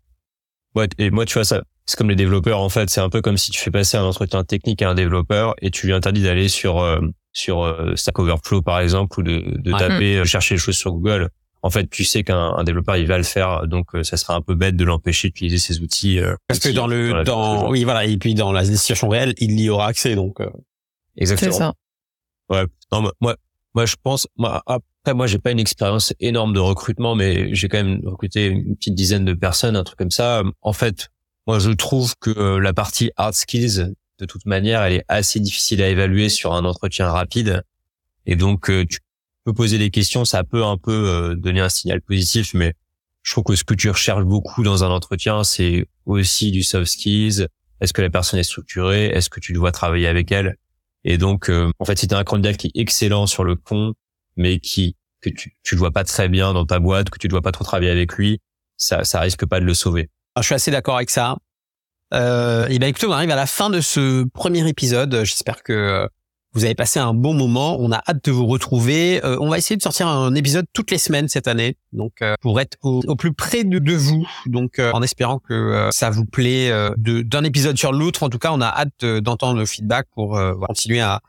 Ouais, 0.74 0.88
et 0.98 1.10
moi, 1.10 1.24
tu 1.24 1.34
vois, 1.34 1.44
ça, 1.44 1.62
c'est 1.86 1.96
comme 1.96 2.10
les 2.10 2.16
développeurs, 2.16 2.60
en 2.60 2.68
fait. 2.68 2.90
C'est 2.90 3.00
un 3.00 3.10
peu 3.10 3.20
comme 3.22 3.36
si 3.36 3.50
tu 3.50 3.60
fais 3.60 3.70
passer 3.70 3.96
un 3.96 4.04
entretien 4.04 4.44
technique 4.44 4.82
à 4.82 4.90
un 4.90 4.94
développeur 4.94 5.54
et 5.62 5.70
tu 5.70 5.86
lui 5.86 5.94
interdis 5.94 6.22
d'aller 6.22 6.48
sur, 6.48 6.78
euh, 6.78 7.00
sur 7.32 7.92
Stack 7.96 8.18
Overflow, 8.18 8.62
par 8.62 8.78
exemple, 8.78 9.18
ou 9.18 9.22
de, 9.22 9.56
de 9.58 9.72
taper, 9.72 10.24
chercher 10.24 10.54
les 10.54 10.60
choses 10.60 10.76
sur 10.76 10.92
Google. 10.92 11.30
En 11.62 11.70
fait, 11.70 11.90
tu 11.90 12.04
sais 12.04 12.22
qu'un 12.22 12.62
développeur, 12.62 12.96
il 12.98 13.08
va 13.08 13.16
le 13.16 13.24
faire, 13.24 13.66
donc 13.66 13.88
ça 14.04 14.16
sera 14.16 14.36
un 14.36 14.40
peu 14.40 14.54
bête 14.54 14.76
de 14.76 14.84
l'empêcher 14.84 15.26
d'utiliser 15.26 15.58
ces 15.58 15.80
outils. 15.80 16.20
Parce 16.46 16.60
que 16.60 16.68
dans 16.68 16.86
le, 16.86 17.24
dans, 17.24 17.68
oui, 17.68 17.82
voilà, 17.82 18.04
et 18.04 18.16
puis 18.16 18.34
dans 18.34 18.52
la 18.52 18.64
situation 18.64 19.08
réelle, 19.08 19.34
il 19.38 19.58
y 19.60 19.68
aura 19.68 19.88
accès, 19.88 20.14
donc. 20.14 20.38
Exactement. 21.16 21.50
C'est 21.50 21.58
ça. 21.58 21.74
Ouais. 22.50 22.64
Non, 22.92 23.10
moi, 23.20 23.36
moi, 23.74 23.86
je 23.86 23.96
pense, 24.02 24.26
moi, 24.36 24.62
après, 24.66 25.14
moi, 25.14 25.26
j'ai 25.26 25.38
pas 25.38 25.50
une 25.50 25.60
expérience 25.60 26.12
énorme 26.20 26.52
de 26.52 26.60
recrutement, 26.60 27.14
mais 27.14 27.54
j'ai 27.54 27.68
quand 27.68 27.82
même 27.82 28.00
recruté 28.04 28.46
une 28.46 28.76
petite 28.76 28.94
dizaine 28.94 29.24
de 29.24 29.34
personnes, 29.34 29.76
un 29.76 29.84
truc 29.84 29.98
comme 29.98 30.10
ça. 30.10 30.42
En 30.62 30.72
fait, 30.72 31.10
moi, 31.46 31.58
je 31.58 31.70
trouve 31.70 32.14
que 32.20 32.30
euh, 32.30 32.60
la 32.60 32.72
partie 32.72 33.10
hard 33.16 33.34
skills, 33.34 33.94
de 34.18 34.26
toute 34.26 34.46
manière, 34.46 34.82
elle 34.82 34.94
est 34.94 35.04
assez 35.08 35.38
difficile 35.40 35.82
à 35.82 35.88
évaluer 35.88 36.28
sur 36.28 36.54
un 36.54 36.64
entretien 36.64 37.10
rapide. 37.10 37.62
Et 38.26 38.36
donc, 38.36 38.68
euh, 38.68 38.84
tu 38.84 38.98
peux 39.44 39.52
poser 39.52 39.78
des 39.78 39.90
questions, 39.90 40.24
ça 40.24 40.44
peut 40.44 40.64
un 40.64 40.76
peu 40.76 40.92
euh, 41.08 41.34
donner 41.34 41.60
un 41.60 41.68
signal 41.68 42.00
positif, 42.00 42.52
mais 42.54 42.74
je 43.22 43.32
trouve 43.32 43.44
que 43.44 43.56
ce 43.56 43.64
que 43.64 43.74
tu 43.74 43.88
recherches 43.90 44.24
beaucoup 44.24 44.62
dans 44.62 44.84
un 44.84 44.90
entretien, 44.90 45.44
c'est 45.44 45.86
aussi 46.04 46.50
du 46.50 46.62
soft 46.62 46.90
skills. 46.90 47.46
Est-ce 47.80 47.92
que 47.92 48.02
la 48.02 48.10
personne 48.10 48.40
est 48.40 48.44
structurée? 48.44 49.06
Est-ce 49.06 49.30
que 49.30 49.40
tu 49.40 49.52
dois 49.52 49.70
travailler 49.70 50.08
avec 50.08 50.32
elle? 50.32 50.56
Et 51.04 51.18
donc, 51.18 51.48
euh, 51.50 51.70
en 51.78 51.84
fait, 51.84 51.98
si 51.98 52.08
tu 52.08 52.14
un 52.14 52.24
candidat 52.24 52.54
qui 52.54 52.68
est 52.68 52.80
excellent 52.80 53.26
sur 53.26 53.44
le 53.44 53.56
pont, 53.56 53.94
mais 54.36 54.58
qui 54.58 54.96
que 55.20 55.30
tu 55.30 55.56
tu 55.62 55.74
le 55.74 55.78
vois 55.80 55.90
pas 55.90 56.04
très 56.04 56.28
bien 56.28 56.52
dans 56.52 56.64
ta 56.64 56.78
boîte, 56.78 57.10
que 57.10 57.18
tu 57.18 57.28
dois 57.28 57.42
pas 57.42 57.52
trop 57.52 57.64
travailler 57.64 57.90
avec 57.90 58.14
lui, 58.14 58.40
ça 58.76 59.04
ça 59.04 59.20
risque 59.20 59.46
pas 59.46 59.60
de 59.60 59.64
le 59.64 59.74
sauver. 59.74 60.10
Ah, 60.34 60.42
je 60.42 60.46
suis 60.46 60.54
assez 60.54 60.70
d'accord 60.70 60.96
avec 60.96 61.10
ça. 61.10 61.36
Euh, 62.14 62.66
et 62.68 62.78
ben 62.78 62.86
écoutez, 62.86 63.06
on 63.06 63.12
arrive 63.12 63.30
à 63.30 63.36
la 63.36 63.46
fin 63.46 63.70
de 63.70 63.80
ce 63.80 64.24
premier 64.24 64.66
épisode. 64.68 65.24
J'espère 65.24 65.62
que 65.62 65.72
euh, 65.72 66.06
vous 66.54 66.64
avez 66.64 66.74
passé 66.74 66.98
un 66.98 67.14
bon 67.14 67.34
moment. 67.34 67.76
On 67.78 67.92
a 67.92 68.02
hâte 68.08 68.24
de 68.24 68.32
vous 68.32 68.46
retrouver. 68.46 69.24
Euh, 69.24 69.36
on 69.40 69.48
va 69.48 69.58
essayer 69.58 69.76
de 69.76 69.82
sortir 69.82 70.08
un 70.08 70.34
épisode 70.34 70.66
toutes 70.72 70.90
les 70.90 70.98
semaines 70.98 71.28
cette 71.28 71.46
année, 71.46 71.76
donc 71.92 72.22
euh, 72.22 72.34
pour 72.40 72.60
être 72.60 72.76
au, 72.82 73.16
plus 73.16 73.32
près 73.32 73.64
de, 73.64 73.94
vous. 73.94 74.26
Donc 74.46 74.78
euh, 74.78 74.90
en 74.92 75.02
espérant 75.02 75.38
que 75.38 75.88
ça 75.92 76.10
vous 76.10 76.24
plaît 76.24 76.72
d'un 76.96 77.44
épisode 77.44 77.76
sur 77.76 77.92
l'autre. 77.92 78.22
En 78.22 78.28
tout 78.28 78.38
cas, 78.38 78.50
on 78.52 78.60
a 78.60 78.66
hâte 78.66 79.04
d'entendre 79.04 79.58
le 79.58 79.66
feedback 79.66 80.06
pour 80.14 80.40
continuer 80.66 81.00
à 81.00 81.20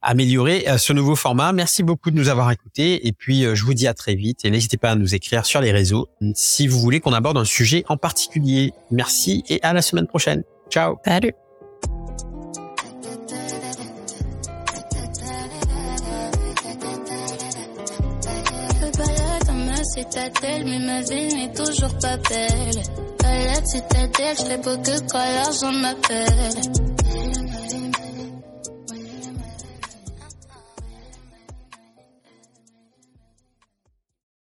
améliorer 0.00 0.66
ce 0.78 0.92
nouveau 0.92 1.16
format. 1.16 1.52
Merci 1.52 1.82
beaucoup 1.82 2.10
de 2.10 2.16
nous 2.16 2.28
avoir 2.28 2.50
écoutés 2.50 3.06
et 3.06 3.12
puis 3.12 3.42
je 3.54 3.64
vous 3.64 3.74
dis 3.74 3.88
à 3.88 3.94
très 3.94 4.14
vite 4.14 4.44
et 4.44 4.50
n'hésitez 4.50 4.76
pas 4.76 4.92
à 4.92 4.94
nous 4.94 5.14
écrire 5.14 5.44
sur 5.44 5.60
les 5.60 5.72
réseaux 5.72 6.08
si 6.34 6.68
vous 6.68 6.78
voulez 6.78 7.00
qu'on 7.00 7.12
aborde 7.12 7.36
un 7.36 7.44
sujet 7.44 7.84
en 7.88 7.96
particulier. 7.96 8.72
Merci 8.90 9.44
et 9.48 9.60
à 9.62 9.72
la 9.72 9.82
semaine 9.82 10.06
prochaine. 10.06 10.44
Ciao. 10.70 10.98
Salut. 11.04 11.32
Citadelle, 19.98 20.64
mais 20.64 20.78
ma 20.78 21.00
vie 21.02 21.34
n'est 21.34 21.52
toujours 21.52 21.94
pas 22.00 22.16
belle. 22.28 22.82
Palette 23.18 23.66
citadelle, 23.66 24.36
je 24.38 24.44
fais 24.44 24.58
beau 24.58 24.76
que 24.78 25.00
quand 25.10 25.18
l'argent 25.18 25.72
m'appelle. 25.72 26.97